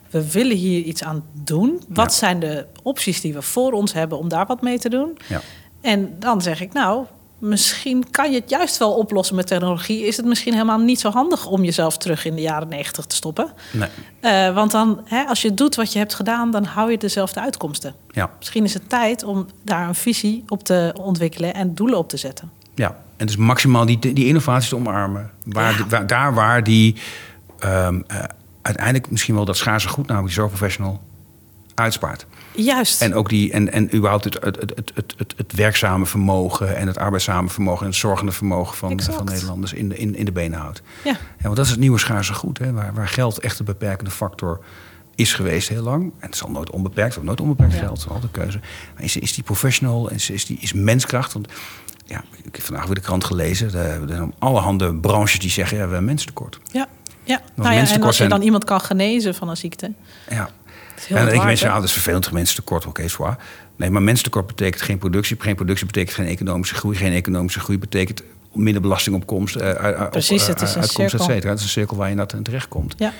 [0.09, 1.83] We willen hier iets aan doen.
[1.87, 5.17] Wat zijn de opties die we voor ons hebben om daar wat mee te doen?
[5.27, 5.41] Ja.
[5.81, 7.05] En dan zeg ik, nou,
[7.45, 10.05] misschien kan je het juist wel oplossen met technologie.
[10.05, 13.15] Is het misschien helemaal niet zo handig om jezelf terug in de jaren negentig te
[13.15, 13.51] stoppen?
[13.71, 13.89] Nee.
[14.21, 17.39] Uh, want dan, hè, als je doet wat je hebt gedaan, dan hou je dezelfde
[17.39, 17.95] uitkomsten.
[18.11, 18.29] Ja.
[18.37, 22.17] Misschien is het tijd om daar een visie op te ontwikkelen en doelen op te
[22.17, 22.51] zetten.
[22.75, 25.31] Ja, en dus maximaal die, die innovaties te omarmen.
[25.43, 26.95] Waar, waar daar waar die
[27.63, 28.23] um, uh,
[28.61, 31.01] uiteindelijk misschien wel dat schaarse goed, namelijk die zorgprofessional,
[31.75, 32.25] uitspaart.
[32.55, 33.01] Juist.
[33.01, 36.87] En ook die, en, en überhaupt het, het, het, het, het, het werkzame vermogen en
[36.87, 40.31] het arbeidszame vermogen en het zorgende vermogen van, van Nederlanders in de, in, in de
[40.31, 40.81] benen houdt.
[41.03, 41.11] Ja.
[41.11, 41.17] ja.
[41.41, 44.59] Want dat is het nieuwe schaarse goed, hè, waar, waar geld echt de beperkende factor
[45.15, 46.03] is geweest heel lang.
[46.19, 48.59] En het zal nooit onbeperkt, of nooit onbeperkt geld, dat is altijd keuze.
[48.93, 51.33] Maar is, is die professional, is, is die is menskracht?
[51.33, 51.47] Want
[52.05, 53.73] ja, ik heb vandaag weer de krant gelezen.
[53.73, 56.59] Er zijn allerhande branches die zeggen, ja, we hebben mensentekort.
[56.71, 56.87] Ja,
[57.23, 57.41] ja.
[57.55, 59.91] Nou ja en als je dan iemand kan genezen van een ziekte.
[60.29, 60.49] Ja.
[61.09, 63.37] En ik mensen, ja, dat is vervelend, mensentekort, oké, okay, zwaar.
[63.75, 65.35] Nee, maar mensentekort betekent geen productie.
[65.39, 66.97] Geen productie betekent geen economische groei.
[66.97, 68.21] Geen economische groei betekent
[68.53, 69.55] minder belastingopkomst.
[69.55, 71.29] Uh, Precies, op, uh, het is een uitkomst, cirkel.
[71.29, 72.95] Et Het is een cirkel waar je dat terecht komt.
[72.97, 73.13] Ja.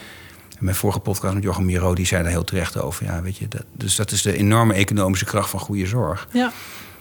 [0.58, 3.06] En mijn vorige podcast met Jochem Miro, die zei daar heel terecht over.
[3.06, 6.28] Ja, weet je, dat, dus dat is de enorme economische kracht van goede zorg.
[6.32, 6.52] Ja.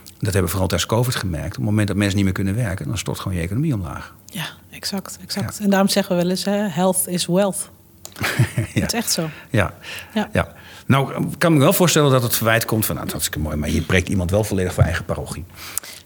[0.05, 1.47] Dat hebben we vooral tijdens COVID gemerkt.
[1.47, 4.15] Op het moment dat mensen niet meer kunnen werken, dan stort gewoon je economie omlaag.
[4.27, 5.19] Ja, exact.
[5.23, 5.59] exact.
[5.59, 7.71] En daarom zeggen we wel eens: hè, health is wealth.
[8.21, 8.81] ja.
[8.81, 9.29] Het is echt zo.
[9.51, 9.75] Ja.
[10.15, 10.29] ja.
[10.33, 10.55] ja.
[10.87, 12.95] Nou, ik kan me wel voorstellen dat het verwijt komt van...
[12.95, 15.45] nou, dat is mooi, maar je preekt iemand wel volledig voor eigen parochie.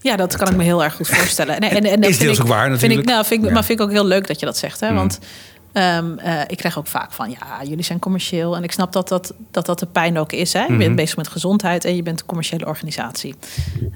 [0.01, 1.59] Ja, dat kan ik me heel erg goed voorstellen.
[1.61, 2.93] En, en, en, is deels ook waar natuurlijk.
[2.93, 4.81] Vind ik, nou, vind ik, Maar vind ik ook heel leuk dat je dat zegt.
[4.81, 4.91] Hè?
[4.91, 4.95] Mm.
[4.97, 5.19] Want
[5.73, 8.57] Um, uh, ik krijg ook vaak van, ja, jullie zijn commercieel.
[8.57, 10.53] En ik snap dat dat, dat, dat de pijn ook is.
[10.53, 10.63] Hè?
[10.63, 10.95] Je bent mhm.
[10.95, 13.35] bezig met gezondheid en je bent een commerciële organisatie.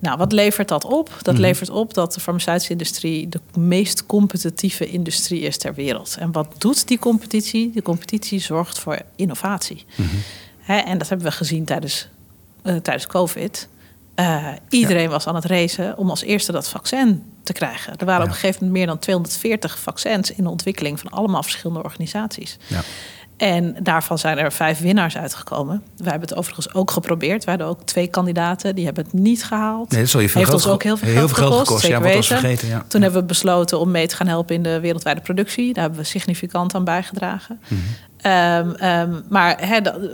[0.00, 1.10] Nou, wat levert dat op?
[1.22, 1.42] Dat mhm.
[1.42, 6.16] levert op dat de farmaceutische industrie de meest competitieve industrie is ter wereld.
[6.18, 7.70] En wat doet die competitie?
[7.74, 9.84] De competitie zorgt voor innovatie.
[10.66, 12.08] Mm en dat hebben we gezien tijdens,
[12.64, 13.68] uh, tijdens COVID.
[14.16, 17.96] Uh, iedereen was aan het racen om als eerste dat vaccin te krijgen.
[17.96, 21.42] Er waren op een gegeven moment meer dan 240 vaccins in de ontwikkeling van allemaal
[21.42, 22.58] verschillende organisaties.
[22.66, 22.80] Ja.
[23.36, 25.82] En daarvan zijn er vijf winnaars uitgekomen.
[25.96, 27.44] Wij hebben het overigens ook geprobeerd.
[27.44, 29.90] Wij hadden ook twee kandidaten, die hebben het niet gehaald.
[29.90, 31.86] Nee, dat zal je veel Heeft ons ook heel veel geld, heel veel geld gekost.
[31.86, 32.84] ja, wat was vergeten, ja.
[32.88, 35.72] Toen hebben we besloten om mee te gaan helpen in de wereldwijde productie.
[35.72, 37.60] Daar hebben we significant aan bijgedragen.
[37.68, 37.82] Mm
[38.22, 39.56] Ehm, ehm, maar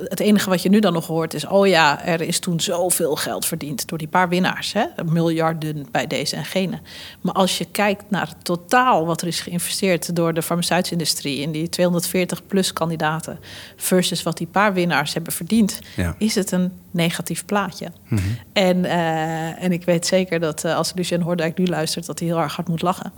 [0.09, 3.17] het enige wat je nu dan nog hoort is: oh ja, er is toen zoveel
[3.17, 4.73] geld verdiend door die paar winnaars.
[4.73, 4.85] Hè?
[5.05, 6.81] Miljarden bij deze en gene.
[7.21, 11.41] Maar als je kijkt naar het totaal wat er is geïnvesteerd door de farmaceutische industrie
[11.41, 13.39] in die 240 plus kandidaten,
[13.77, 15.79] versus wat die paar winnaars hebben verdiend,
[16.19, 17.87] is het een negatief plaatje.
[18.09, 18.23] Mhm.
[18.53, 22.29] en, uh, en ik weet zeker dat uh, als Lucien Hoordijk nu luistert, dat hij
[22.29, 23.13] heel erg hard moet lachen.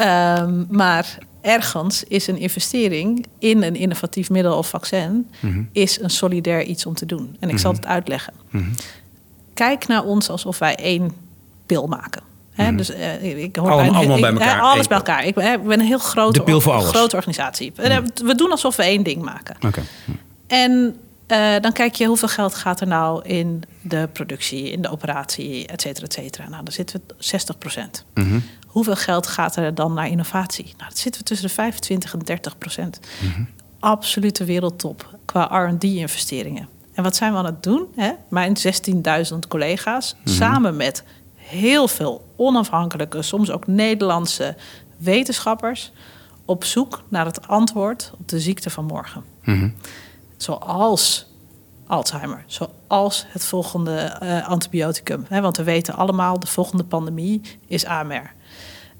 [0.00, 5.30] Um, maar ergens is een investering in een innovatief middel of vaccin...
[5.40, 5.62] Mhm.
[5.72, 7.36] is een solidair iets om te doen.
[7.40, 7.80] En ik zal mhm.
[7.80, 8.32] het uitleggen.
[8.50, 8.64] Mhm.
[9.54, 11.12] Kijk naar ons alsof wij één
[11.66, 12.22] pil maken.
[12.76, 14.60] dus, uh, ik hoor bij, allemaal bij elkaar.
[14.60, 15.24] alles bij elkaar.
[15.26, 17.72] Ik ben, een heel grote, grote organisatie.
[18.24, 19.56] We doen alsof we één ding maken.
[19.66, 19.84] Okay.
[20.46, 20.96] En
[21.30, 25.66] uh, dan kijk je hoeveel geld gaat er nou in de productie, in de operatie,
[25.66, 26.48] et cetera, et cetera.
[26.48, 28.04] Nou, dan zitten we 60 procent.
[28.14, 30.64] Mm Hoeveel geld gaat er dan naar innovatie?
[30.64, 33.00] Nou, dat zitten we tussen de 25 en 30 procent.
[33.22, 33.48] Mm
[33.80, 36.68] Absolute wereldtop qua RD-investeringen.
[36.94, 37.86] En wat zijn we aan het doen?
[37.96, 38.12] Hè?
[38.28, 38.56] Mijn
[39.32, 40.34] 16.000 collega's, mhm.
[40.34, 41.04] samen met
[41.34, 44.56] heel veel onafhankelijke, soms ook Nederlandse
[44.96, 45.92] wetenschappers,
[46.44, 49.24] op zoek naar het antwoord op de ziekte van morgen.
[50.42, 51.26] Zoals
[51.86, 55.26] Alzheimer, zoals het volgende uh, antibioticum.
[55.28, 58.32] Want we weten allemaal, de volgende pandemie is AMR.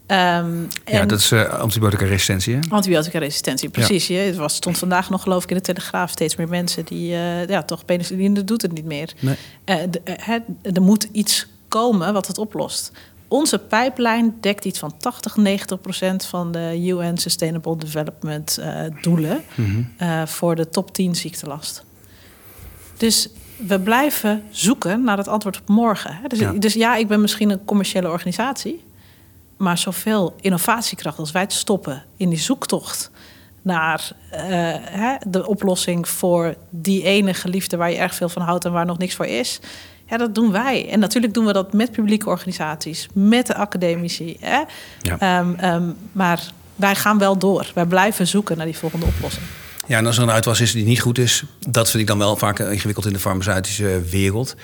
[0.06, 2.58] Um, ja, dat is uh, antibiotica-resistentie.
[2.68, 4.06] Antibiotica-resistentie, precies.
[4.06, 4.20] Ja.
[4.20, 7.46] Het was, stond vandaag nog, geloof ik, in de Telegraaf steeds meer mensen die uh,
[7.46, 9.12] ja, toch penicilline doet het niet meer.
[9.20, 9.36] Nee.
[9.64, 12.92] Uh, er moet iets komen wat het oplost.
[13.30, 18.60] Onze pijplijn dekt iets van 80, 90 procent van de UN Sustainable Development
[19.00, 19.88] doelen mm
[20.26, 21.84] voor de top 10 ziektelast.
[22.96, 23.28] Dus
[23.66, 26.18] we blijven zoeken naar het antwoord op morgen.
[26.26, 26.52] Dus ja.
[26.52, 28.82] dus ja, ik ben misschien een commerciële organisatie
[29.60, 33.10] maar zoveel innovatiekracht als wij te stoppen in die zoektocht
[33.62, 34.38] naar uh,
[34.80, 38.86] hè, de oplossing voor die ene geliefde waar je erg veel van houdt en waar
[38.86, 39.60] nog niks voor is.
[40.06, 40.88] Ja, dat doen wij.
[40.90, 44.36] En natuurlijk doen we dat met publieke organisaties, met de academici.
[44.40, 44.60] Hè?
[45.02, 45.40] Ja.
[45.40, 47.70] Um, um, maar wij gaan wel door.
[47.74, 49.44] Wij blijven zoeken naar die volgende oplossing.
[49.86, 52.18] Ja, en als er een uitwas is die niet goed is, dat vind ik dan
[52.18, 54.56] wel vaak ingewikkeld in de farmaceutische wereld.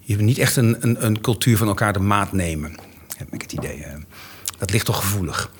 [0.00, 2.74] Je hebt niet echt een, een, een cultuur van elkaar de maat nemen,
[3.16, 3.86] heb ik het idee.
[4.58, 5.50] Dat ligt toch gevoelig?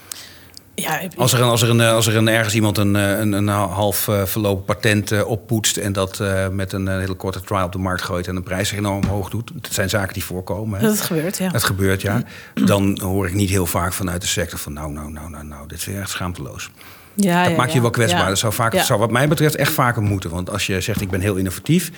[0.75, 3.49] Ja, als, er, een, als, er een, als er een, ergens iemand een, een, een
[3.49, 7.73] half uh, verlopen patent uh, oppoetst en dat uh, met een hele korte trial op
[7.73, 10.81] de markt gooit en de prijs enorm hoog doet, dat zijn zaken die voorkomen.
[10.81, 10.87] Hè.
[10.87, 11.49] Dat gebeurt, ja.
[11.49, 12.23] Dat gebeurt, ja.
[12.55, 15.69] Dan hoor ik niet heel vaak vanuit de sector van nou, nou, nou, nou, nou,
[15.69, 16.71] dit is weer echt schaamteloos.
[17.15, 18.29] Ja, dat maakt je wel kwetsbaar.
[18.29, 20.31] Dat zou, vaak, zou wat mij betreft echt vaker moeten.
[20.31, 21.91] Want als je zegt ik ben heel innovatief,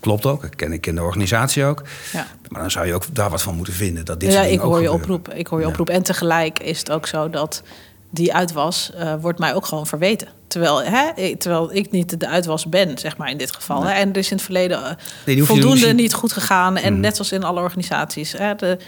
[0.00, 0.44] klopt ook.
[0.44, 1.82] Ik ken, ik ken de organisatie ook.
[2.12, 2.26] Ja.
[2.48, 4.04] Maar dan zou je ook daar wat van moeten vinden.
[4.04, 5.32] Dat dit ja, ik hoor je oproep.
[5.34, 5.88] Ik hoor je oproep.
[5.88, 7.62] En tegelijk is het ook zo dat
[8.12, 10.28] die uitwas uh, wordt mij ook gewoon verweten.
[10.46, 13.84] Terwijl, hè, terwijl ik niet de uitwas ben, zeg maar in dit geval.
[13.84, 13.92] Hè.
[13.92, 16.76] En er is in het verleden uh, voldoende niet goed gegaan.
[16.76, 17.02] En mhm.
[17.02, 18.32] net zoals in alle organisaties.
[18.32, 18.78] Hè, de,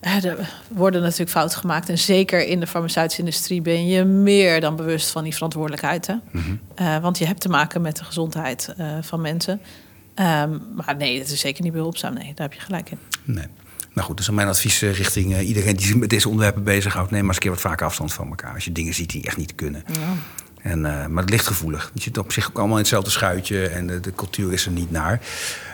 [0.00, 1.88] er worden natuurlijk fouten gemaakt.
[1.88, 6.06] En zeker in de farmaceutische industrie ben je meer dan bewust van die verantwoordelijkheid.
[6.06, 6.14] Hè?
[6.30, 6.56] Mhm.
[6.80, 9.60] Uh, want je hebt te maken met de gezondheid uh, van mensen.
[10.14, 12.14] Um, maar nee, dat is zeker niet behulpzaam.
[12.14, 12.98] Nee, daar heb je gelijk in.
[13.24, 13.46] Nee.
[13.94, 17.10] Nou goed, dus mijn advies richting iedereen die zich met deze onderwerpen bezighoudt.
[17.10, 18.54] Neem maar eens een keer wat vaker afstand van elkaar.
[18.54, 19.84] Als je dingen ziet die echt niet kunnen.
[19.92, 20.00] Ja.
[20.62, 21.90] En, maar het ligt gevoelig.
[21.94, 24.72] Je zit op zich ook allemaal in hetzelfde schuitje en de, de cultuur is er
[24.72, 25.20] niet naar.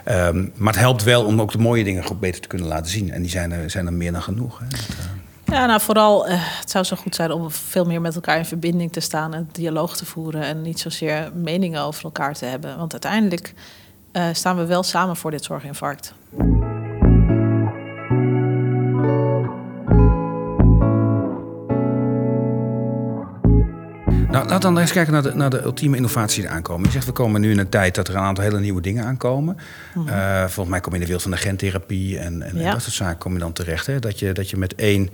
[0.05, 2.91] Ehm, maar het helpt wel om ook de mooie dingen goed beter te kunnen laten
[2.91, 3.11] zien.
[3.11, 4.59] En die zijn er, zijn er meer dan genoeg.
[4.59, 4.66] Hè.
[5.55, 8.45] Ja, nou vooral, uh, het zou zo goed zijn om veel meer met elkaar in
[8.45, 12.77] verbinding te staan en dialoog te voeren en niet zozeer meningen over elkaar te hebben.
[12.77, 13.55] Want uiteindelijk
[14.33, 16.14] staan we wel samen voor dit zorginfarct.
[24.41, 26.86] Nou, laten we eens kijken naar de, naar de ultieme innovatie die aankomen.
[26.86, 29.05] Je zegt, we komen nu in een tijd dat er een aantal hele nieuwe dingen
[29.05, 29.57] aankomen.
[29.95, 30.09] Mhm.
[30.09, 32.95] Uh, volgens mij kom je in de wereld van de gentherapie en, en, dat soort
[32.95, 33.86] zaken kom je dan terecht.
[33.86, 33.99] Hè?
[33.99, 35.11] Dat, je, dat je met één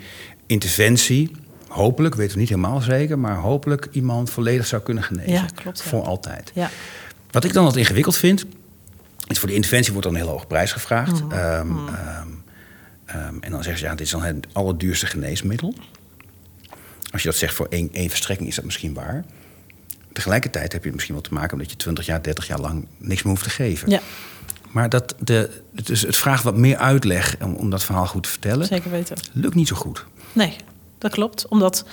[0.46, 1.36] interventie,
[1.68, 3.18] hopelijk, weten we niet helemaal zeker...
[3.18, 5.32] maar hopelijk iemand volledig zou kunnen genezen.
[5.32, 5.82] Ja, klopt.
[5.82, 6.50] Voor altijd.
[6.54, 6.70] Ja.
[7.30, 8.44] Wat ik dan wat ingewikkeld vind...
[9.26, 11.22] is voor de interventie wordt dan een hele hoge prijs gevraagd.
[11.22, 11.32] Mhm.
[11.32, 11.88] Ehm, mhm.
[11.88, 12.28] Ehm,
[13.04, 15.74] ehm, en dan zeggen ze, ja, dit is dan het allerduurste geneesmiddel...
[17.16, 19.24] Als je dat zegt voor één, één verstrekking, is dat misschien waar.
[20.12, 23.22] Tegelijkertijd heb je misschien wel te maken omdat je 20 jaar, 30 jaar lang niks
[23.22, 23.90] meer hoeft te geven.
[23.90, 24.00] Ja.
[24.70, 28.28] Maar dat de, dus het vraagt wat meer uitleg om, om dat verhaal goed te
[28.28, 28.66] vertellen.
[28.66, 29.16] Zeker weten.
[29.32, 30.04] Lukt niet zo goed.
[30.32, 30.56] Nee,
[30.98, 31.48] dat klopt.
[31.48, 31.84] Omdat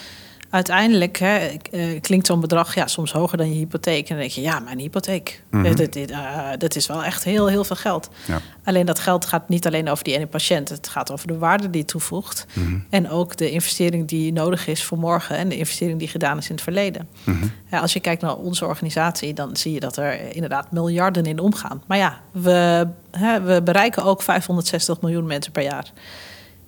[0.53, 4.01] uiteindelijk hè, uh, klinkt zo'n bedrag ja, soms hoger dan je hypotheek.
[4.01, 7.23] En dan denk je, ja, mijn hypotheek, mm dit, dit, uh, dat is wel echt
[7.23, 8.09] heel, heel veel geld.
[8.27, 8.41] Ja.
[8.63, 10.69] Alleen dat geld gaat niet alleen over die ene patiënt.
[10.69, 12.45] Het gaat over de waarde die het toevoegt.
[12.53, 12.79] Mhm.
[12.89, 15.37] En ook de investering die nodig is voor morgen.
[15.37, 17.07] En de investering die gedaan is in het verleden.
[17.23, 17.45] Mhm.
[17.71, 21.39] ja, als je kijkt naar onze organisatie, dan zie je dat er inderdaad miljarden in
[21.39, 21.83] omgaan.
[21.87, 25.91] Maar ja, we, hè, we bereiken ook 560 miljoen mensen per jaar.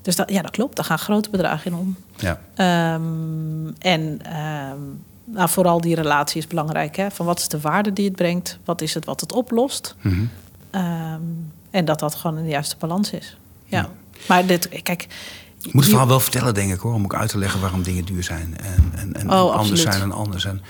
[0.06, 0.76] Dus dat, ja, dat klopt.
[0.76, 1.96] Daar gaan grote bedragen in om.
[2.16, 2.40] Ja.
[2.94, 6.96] Um, en um, nou, vooral die relatie is belangrijk.
[6.96, 7.12] Hè?
[7.12, 8.60] Van wat is de waarde die het brengt?
[8.66, 9.96] Wat is het wat het oplost?
[10.02, 10.82] Mm -hmm.
[10.82, 13.38] um, en dat dat gewoon in de juiste balans is.
[13.66, 13.80] Ja.
[13.80, 13.90] ja.
[14.28, 15.08] Maar dit, kijk.
[15.58, 16.94] Je moet het verhaal wel vertellen, denk ik hoor.
[16.94, 18.58] Om ook uit te leggen waarom dingen duur zijn.
[18.58, 20.46] En, en, en oh, anders zijn dan anders.
[20.46, 20.62] En,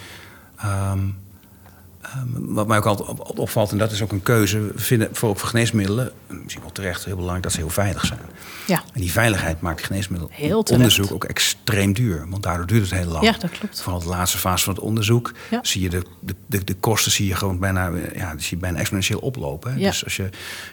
[2.13, 5.37] Ehm, wat mij ook altijd opvalt, en dat is ook een keuze, we vinden voor,
[5.37, 8.19] voor geneesmiddelen, misschien wel terecht, heel belangrijk dat ze heel veilig zijn.
[8.67, 8.83] Ja.
[8.93, 12.25] En die veiligheid maakt geneesmiddelonderzoek ook extreem duur.
[12.29, 13.23] Want daardoor duurt het heel lang.
[13.23, 13.81] Ja, dat klopt.
[13.81, 15.31] Vooral de laatste fase van het onderzoek
[15.61, 18.79] zie je de, de, de, de, kosten zie je gewoon bijna, ja, zie je bijna
[18.79, 19.79] exponentieel oplopen.
[19.79, 19.89] Ja.
[19.89, 20.31] Dus als je, als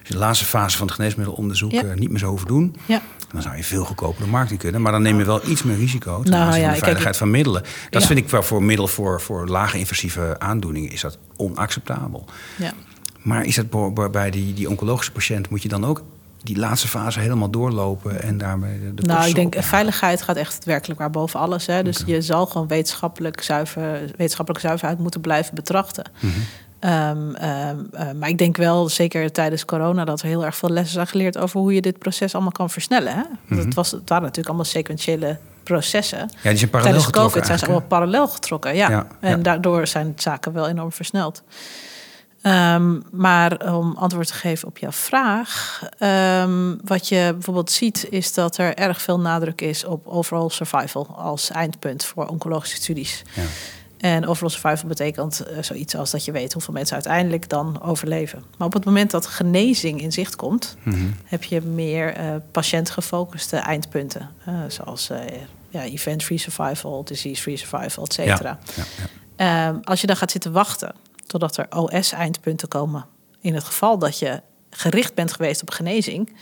[0.09, 1.95] je de laatste fase van het geneesmiddelonderzoek ja.
[1.95, 3.03] niet meer zo hoeven doen, ja.
[3.33, 4.83] dan zou je veel goedkoper de markt in kunnen.
[4.83, 7.63] Maar dan neem je wel iets meer risico ten nou, ja, de veiligheid van middelen.
[7.91, 12.25] Dat vind ik wel voor middel voor, voor lage invasieve aandoeningen is dat onacceptabel.
[12.59, 12.73] Ja.
[13.23, 13.71] Maar is het
[14.13, 16.03] bij die, die oncologische patiënt, moet je dan ook
[16.43, 21.01] die laatste fase helemaal doorlopen en daarmee de Nou, ik denk veiligheid gaat echt werkelijk
[21.01, 21.67] waar boven alles.
[21.67, 21.83] Hè.
[21.83, 26.05] Dus je zal gewoon wetenschappelijk zuiver, wetenschappelijke zuiverheid moeten blijven betrachten.
[26.21, 26.33] Mm
[28.19, 31.39] maar ik denk wel, zeker tijdens corona, dat er heel erg veel lessen zijn geleerd
[31.39, 33.15] over hoe je dit proces allemaal kan versnellen.
[33.15, 33.23] Hè?
[33.47, 36.19] Mm het, was, het waren natuurlijk allemaal sequentiële processen.
[36.19, 39.07] Ja, die zijn parallel Tijdens COVID zijn ze allemaal parallel getrokken, ja.
[39.21, 41.43] en daardoor zijn zaken wel enorm versneld.
[42.43, 48.35] Um, maar om antwoord te geven op jouw vraag, um, wat je bijvoorbeeld ziet, is
[48.35, 53.23] dat er erg veel nadruk is op overall survival als eindpunt voor oncologische studies.
[53.35, 53.43] Ja.
[54.03, 58.45] En overall survival betekent uh, zoiets als dat je weet hoeveel mensen uiteindelijk dan overleven.
[58.59, 61.15] Maar op het moment dat genezing in zicht komt, mm -hmm.
[61.25, 64.31] heb je meer uh, patiëntgefocuste eindpunten.
[64.49, 65.11] Uh, zoals
[65.69, 68.59] ja, event-free survival, disease-free survival, et cetera.
[68.75, 68.85] Ja,
[69.37, 70.95] ja, um, als je dan gaat zitten wachten
[71.27, 73.07] totdat er OS-eindpunten komen,
[73.41, 74.41] in het geval dat je
[74.71, 76.37] gericht bent geweest op genezing,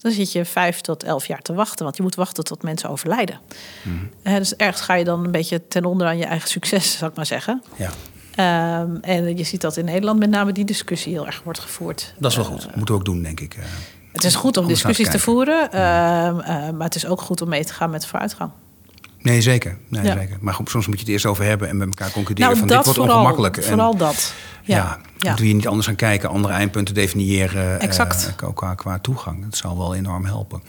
[0.00, 1.84] dan zit je vijf tot elf jaar te wachten.
[1.84, 3.40] Want je moet wachten tot mensen overlijden.
[3.82, 4.10] Mm.
[4.22, 7.16] dus ergens ga je dan een beetje ten onder aan je eigen succes, zou ik
[7.16, 7.62] maar zeggen.
[7.76, 7.90] Ja.
[8.80, 12.14] Um, en je ziet dat in Nederland met name die discussie heel erg wordt gevoerd.
[12.18, 12.66] Dat is wel goed.
[12.66, 13.56] Uh, moeten we ook doen, denk ik.
[13.56, 13.64] Uh,
[14.12, 15.80] het is goed om discussies te, te voeren, uh,
[16.70, 18.50] maar het is ook goed om mee te gaan met vooruitgang.
[19.22, 19.76] Nee, zeker.
[19.88, 20.36] Nee, zeker.
[20.40, 22.76] Maar goed, soms moet je het eerst over hebben en met elkaar concluderen nou, van
[22.76, 23.64] dit wordt vooral, ongemakkelijk.
[23.64, 24.34] Vooral dat.
[24.62, 24.98] Ja, ja, ja.
[25.18, 28.34] moeten we hier niet anders gaan kijken, andere eindpunten definiëren exact.
[28.42, 29.44] Uh, qua, qua toegang.
[29.44, 30.62] Dat zal wel enorm helpen.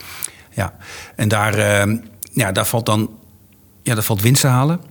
[0.54, 0.74] Ja,
[1.16, 1.98] en daar, uh,
[2.34, 3.10] ja, daar valt dan
[3.84, 4.82] ja, daar valt winst te halen.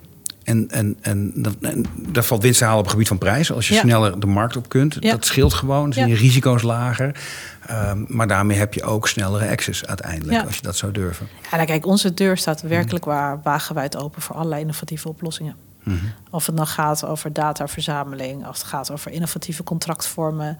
[0.51, 3.53] En, en, en, en daar valt winst te halen op het gebied van prijs.
[3.53, 5.92] Als je sneller de markt op kunt, dat scheelt gewoon.
[5.92, 7.16] zijn je risico's lager.
[7.70, 11.28] Um, maar daarmee heb je ook snellere access uiteindelijk, als je dat zou durven.
[11.42, 15.57] Ja, nou kijk, onze deur staat werkelijk waar wagenwijd open voor allerlei innovatieve oplossingen.
[15.84, 16.12] Mm -hmm.
[16.30, 20.59] Of het dan gaat over dataverzameling, of het gaat over innovatieve contractvormen.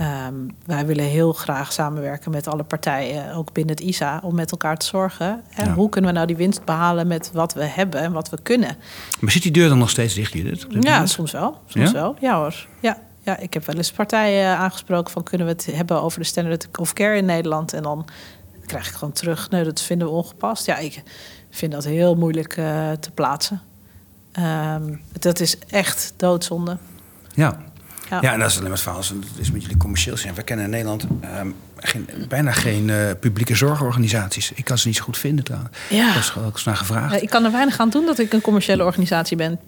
[0.00, 4.50] Um, wij willen heel graag samenwerken met alle partijen, ook binnen het ISA, om met
[4.50, 5.42] elkaar te zorgen.
[5.48, 5.72] Hè?
[5.72, 8.76] Hoe kunnen we nou die winst behalen met wat we hebben en wat we kunnen?
[9.20, 10.66] Maar zit die deur dan nog steeds dicht, Judith?
[10.80, 11.60] Ja, soms wel.
[11.66, 11.92] Soms ja?
[11.92, 12.16] wel.
[12.20, 12.66] Ja hoor.
[12.80, 12.98] Ja.
[13.22, 16.78] ja, ik heb wel eens partijen aangesproken van kunnen we het hebben over de standard
[16.78, 17.72] of care in Nederland.
[17.72, 18.08] En dan
[18.66, 19.50] krijg ik gewoon terug.
[19.50, 20.66] Nee, dat vinden we ongepast.
[20.66, 21.02] Ja, ik
[21.50, 23.62] vind dat heel moeilijk uh, te plaatsen.
[24.38, 26.76] Um, dat is echt doodzonde.
[27.34, 27.58] Ja.
[28.10, 28.18] Ja.
[28.20, 29.00] ja, en dat is alleen maar het verhaal.
[29.00, 30.34] Dat is met jullie commercieel zijn.
[30.34, 31.06] We kennen in Nederland
[31.40, 34.52] um, geen, bijna geen uh, publieke zorgorganisaties.
[34.54, 35.76] Ik kan ze niet zo goed vinden trouwens.
[35.90, 36.14] Ja.
[36.14, 37.14] Dat is ook naar gevraagd.
[37.14, 39.58] Ja, ik kan er weinig aan doen dat ik een commerciële organisatie ben.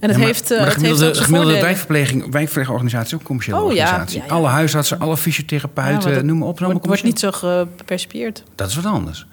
[0.00, 3.58] En het ja, heeft, uh, maar de gemiddelde, het heeft gemiddelde wijkverpleging, wijkverplegingsorganisatie ook commerciële
[3.58, 4.22] oh, organisatie.
[4.28, 6.58] Alle huisartsen, alle fysiotherapeuten, noem maar op.
[6.58, 8.42] Het wordt niet zo gepercipieerd.
[8.54, 9.26] Dat is wat anders.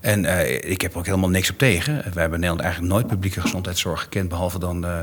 [0.00, 1.94] En uh, ik heb er ook helemaal niks op tegen.
[1.94, 4.98] We hebben in Nederland eigenlijk nooit publieke gezondheidszorg gekend, behalve dan uh,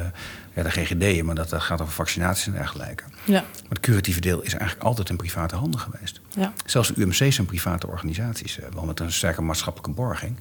[0.58, 3.04] ja, de GGD'en, maar dat, dat, gaat over vaccinaties en dergelijke.
[3.24, 3.42] Ja.
[3.42, 6.22] Maar het curatieve deel is eigenlijk altijd in private handen geweest.
[6.36, 6.54] Ja.
[6.66, 10.38] Zelfs de UMC's zijn private organisaties, wel met een sterke maatschappelijke borging.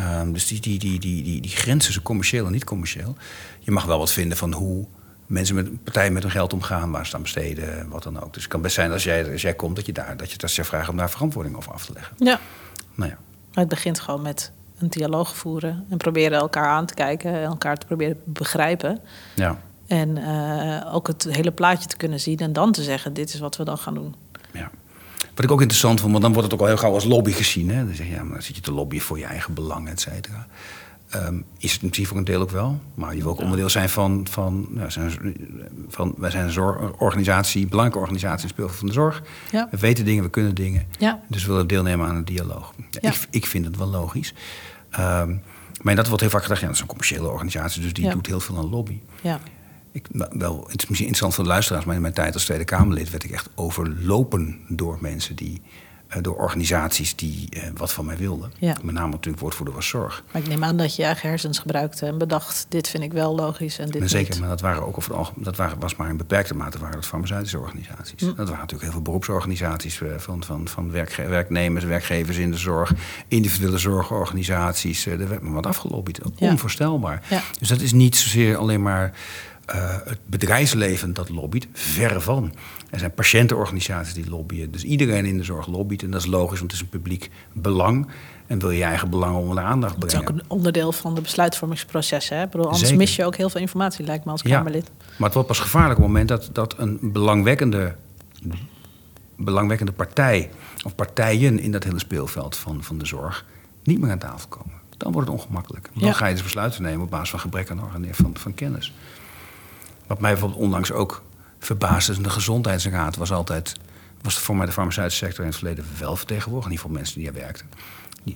[0.00, 3.16] Um, dus die, die, die, die, die, die grens tussen commercieel en niet commercieel.
[3.58, 4.86] Je mag wel wat vinden van hoe
[5.26, 8.32] mensen met partijen met hun geld omgaan, waar ze aan besteden, wat dan ook.
[8.32, 10.38] Dus het kan best zijn als jij, als jij komt dat je daar dat je,
[10.38, 12.16] dat je vraagt om daar verantwoording over af te leggen.
[12.18, 12.40] Ja.
[12.94, 13.18] Nou ja.
[13.54, 17.44] Maar het begint gewoon met een dialoog voeren en proberen elkaar aan te kijken en
[17.44, 19.00] elkaar te proberen te begrijpen.
[19.34, 19.58] Ja.
[19.86, 23.40] En uh, ook het hele plaatje te kunnen zien en dan te zeggen: dit is
[23.40, 24.14] wat we dan gaan doen.
[24.52, 24.70] Ja.
[25.34, 27.32] Wat ik ook interessant vond, want dan wordt het ook al heel gauw als lobby
[27.32, 27.70] gezien.
[27.70, 27.84] Hè?
[27.84, 30.00] Dan zeg je, ja, maar dan zit je te lobbyen voor je eigen belang, et
[30.00, 30.46] cetera.
[31.14, 32.80] Um, is het misschien voor een deel ook wel.
[32.94, 34.26] Maar je wil ook onderdeel zijn van...
[34.30, 35.36] van, nou, zijn,
[35.88, 38.42] van wij zijn een zorgorganisatie, een belangrijke organisatie...
[38.42, 39.22] in speelveld van de zorg.
[39.50, 39.68] Ja.
[39.70, 40.86] We weten dingen, we kunnen dingen.
[40.98, 41.20] Ja.
[41.28, 42.74] Dus we willen deelnemen aan een dialoog.
[42.90, 43.10] Ja.
[43.10, 44.34] Ik, ik vind het wel logisch.
[44.98, 45.42] Um,
[45.82, 47.82] maar dat wordt heel vaak gedacht, ja, dat is een commerciële organisatie...
[47.82, 49.00] dus die doet heel veel aan lobby.
[49.20, 49.40] Ja.
[49.92, 51.84] Ik, nou, wel, het is misschien interessant voor de luisteraars...
[51.84, 55.36] maar in mijn tijd als Tweede Kamerlid werd ik echt overlopen door mensen...
[55.36, 55.62] die
[56.20, 58.52] door organisaties die uh, wat van mij wilden.
[58.58, 58.76] Ja.
[58.82, 60.24] Met name natuurlijk woordvoerder was zorg.
[60.32, 62.66] Maar ik neem aan dat je eigen hersens gebruikte en bedacht...
[62.68, 65.56] dit vind ik wel logisch en dit maar Zeker, maar dat, waren ook over dat
[65.56, 68.20] waren, was maar in beperkte mate waren dat farmaceutische organisaties.
[68.20, 68.26] Hm.
[68.26, 70.00] Dat waren natuurlijk heel veel beroepsorganisaties...
[70.00, 72.92] Eh, van, van, van werknemers, werkgevers in de zorg...
[73.28, 75.06] individuele zorgorganisaties.
[75.06, 76.20] Er werd me wat afgelobbyd.
[76.38, 77.22] Onvoorstelbaar.
[77.28, 77.42] Ja.
[77.58, 79.12] Dus dat is niet zozeer alleen maar...
[80.04, 82.54] het bedrijfsleven dat lobbyt, verre van.
[82.90, 84.70] Er zijn patiëntenorganisaties die lobbyen.
[84.70, 86.02] Dus iedereen in de zorg lobbyt.
[86.02, 88.06] En dat is logisch, want het is een publiek belang.
[88.46, 90.16] En wil je eigen belangen onder de aandacht brengen.
[90.16, 92.28] Het is ook een onderdeel van de besluitvormingsproces.
[92.28, 92.46] Hè?
[92.46, 94.86] bedoel, anders mis je ook heel veel informatie, lijkt me als Kamerlid.
[94.86, 97.94] Ja, maar het wordt pas gevaarlijk op het moment dat, dat een belangwekkende,
[99.36, 100.50] belangwekkende partij...
[100.84, 103.44] of partijen in dat hele speelveld van, van de zorg
[103.82, 104.74] niet meer aan tafel komen.
[104.96, 105.90] Dan wordt het ongemakkelijk.
[105.94, 108.92] Dan ga je dus besluiten nemen op basis van gebrek aan van, van kennis.
[110.06, 111.22] Wat mij bijvoorbeeld onlangs ook
[111.58, 112.24] verbaasd.
[112.24, 113.72] de gezondheidsraad was altijd,
[114.22, 116.66] was voor mij de farmaceutische sector in het verleden wel vertegenwoordigd.
[116.66, 117.66] In ieder geval mensen die daar werkten.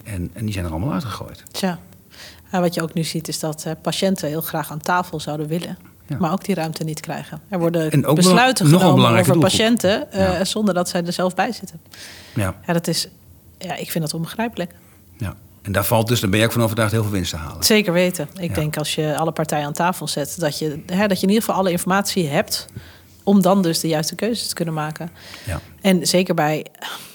[0.05, 1.43] en, en die zijn er allemaal uitgegooid.
[1.51, 1.79] Tja.
[2.51, 5.79] wat je ook nu ziet is dat uh, patiënten heel graag aan tafel zouden willen.
[6.18, 7.41] Maar ook die ruimte niet krijgen.
[7.49, 11.81] Er worden besluiten nog genomen over patiënten uh, zonder dat zij er zelf bij zitten.
[12.35, 12.55] Ja.
[12.66, 13.09] ja, dat is,
[13.59, 14.75] ja, ik vind dat onbegrijpelijk.
[15.16, 15.37] Ja.
[15.63, 17.65] En daar valt dus, dan ben je ook van overtuigd, heel veel winst te halen.
[17.65, 18.29] Zeker weten.
[18.39, 21.33] Ik denk als je alle partijen aan tafel zet, dat je, hè, dat je in
[21.33, 22.67] ieder geval alle informatie hebt
[23.25, 25.11] om dan dus de juiste keuzes te kunnen maken.
[25.47, 25.61] Ja.
[25.81, 26.67] En zeker bij,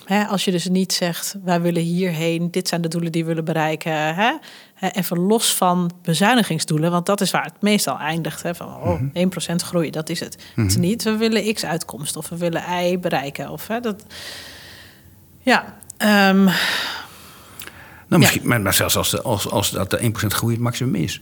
[0.05, 3.27] hè, als je dus niet zegt, wij willen hierheen, dit zijn de doelen die we
[3.27, 4.15] willen bereiken.
[4.15, 4.31] Hè,
[4.91, 8.43] even los van bezuinigingsdoelen, want dat is waar het meestal eindigt.
[8.43, 9.57] Hè, van oh, 1% mhm.
[9.57, 10.37] groei, dat is het.
[10.55, 10.81] Het is mhm.
[10.81, 13.49] niet, we willen X uitkomst of we willen Y bereiken.
[13.49, 14.05] Of, hè, dat,
[15.41, 15.77] ja,
[16.29, 16.49] um,
[18.19, 21.21] nou, misschien, maar, maar zelfs als, als, als dat de 1% groei het maximum is.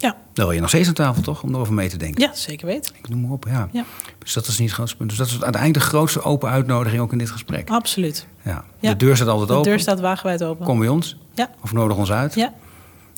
[0.00, 0.16] Ja.
[0.32, 1.42] Dan wil je nog steeds aan tafel, toch?
[1.42, 2.22] Om erover mee te denken.
[2.22, 2.94] Ja, zeker weten.
[3.02, 3.68] Ik noem maar op, ja.
[3.72, 3.84] ja.
[4.18, 5.08] Dus dat is niet het grootste punt.
[5.08, 7.70] Dus dat is uiteindelijk de grootste open uitnodiging ook in dit gesprek.
[7.70, 8.26] Absoluut.
[8.44, 8.64] Ja.
[8.80, 9.62] De deur staat altijd open.
[9.62, 10.66] De deur staat wagenwijd open.
[10.66, 11.16] Kom bij ons.
[11.34, 11.50] Ja.
[11.62, 12.34] Of nodig ons uit.
[12.34, 12.52] Ja.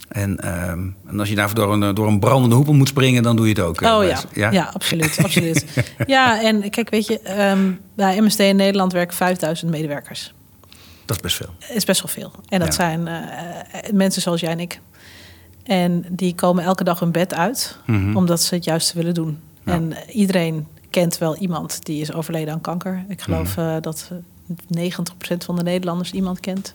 [0.09, 3.37] En, ehm, en als je daarvoor door een, door een brandende hoepel moet springen, dan
[3.37, 3.81] doe je het ook.
[3.81, 4.21] Eh, oh ja.
[4.35, 5.19] ja, ja, absoluut.
[5.23, 5.65] absoluut.
[6.07, 10.35] ja, en kijk, weet je, um, bij MSD in Nederland werken 5000 medewerkers.
[11.05, 11.75] Dat is best veel.
[11.75, 12.33] is best wel veel.
[12.49, 14.81] En dat zijn uh, mensen zoals jij en ik.
[15.63, 18.17] En die komen elke dag hun bed uit, mhm.
[18.17, 19.41] omdat ze het juiste willen doen.
[19.65, 23.05] En iedereen kent wel iemand die is overleden aan kanker.
[23.09, 23.65] Ik geloof mm.
[23.65, 24.11] uh, dat
[24.53, 26.75] 90% van de Nederlanders iemand kent.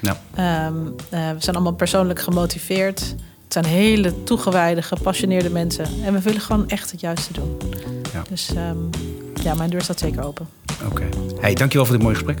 [0.00, 0.20] Ja.
[0.34, 3.00] Ehm, eh, we zijn allemaal persoonlijk gemotiveerd.
[3.44, 5.86] Het zijn hele toegewijde, gepassioneerde mensen.
[6.04, 7.56] En we willen gewoon echt het juiste doen.
[8.12, 8.22] Ja.
[8.28, 8.76] Dus ehm,
[9.42, 10.48] ja, mijn deur staat zeker open.
[10.86, 11.08] Oké.
[11.40, 12.40] Hey, dankjewel voor dit mooie gesprek.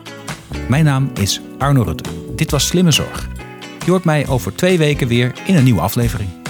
[0.71, 3.27] Mijn naam is Arno Rutte Dit was Slimme Zorg.
[3.85, 6.40] Je hoort mij over twee weken weer in een nieuwe aflevering.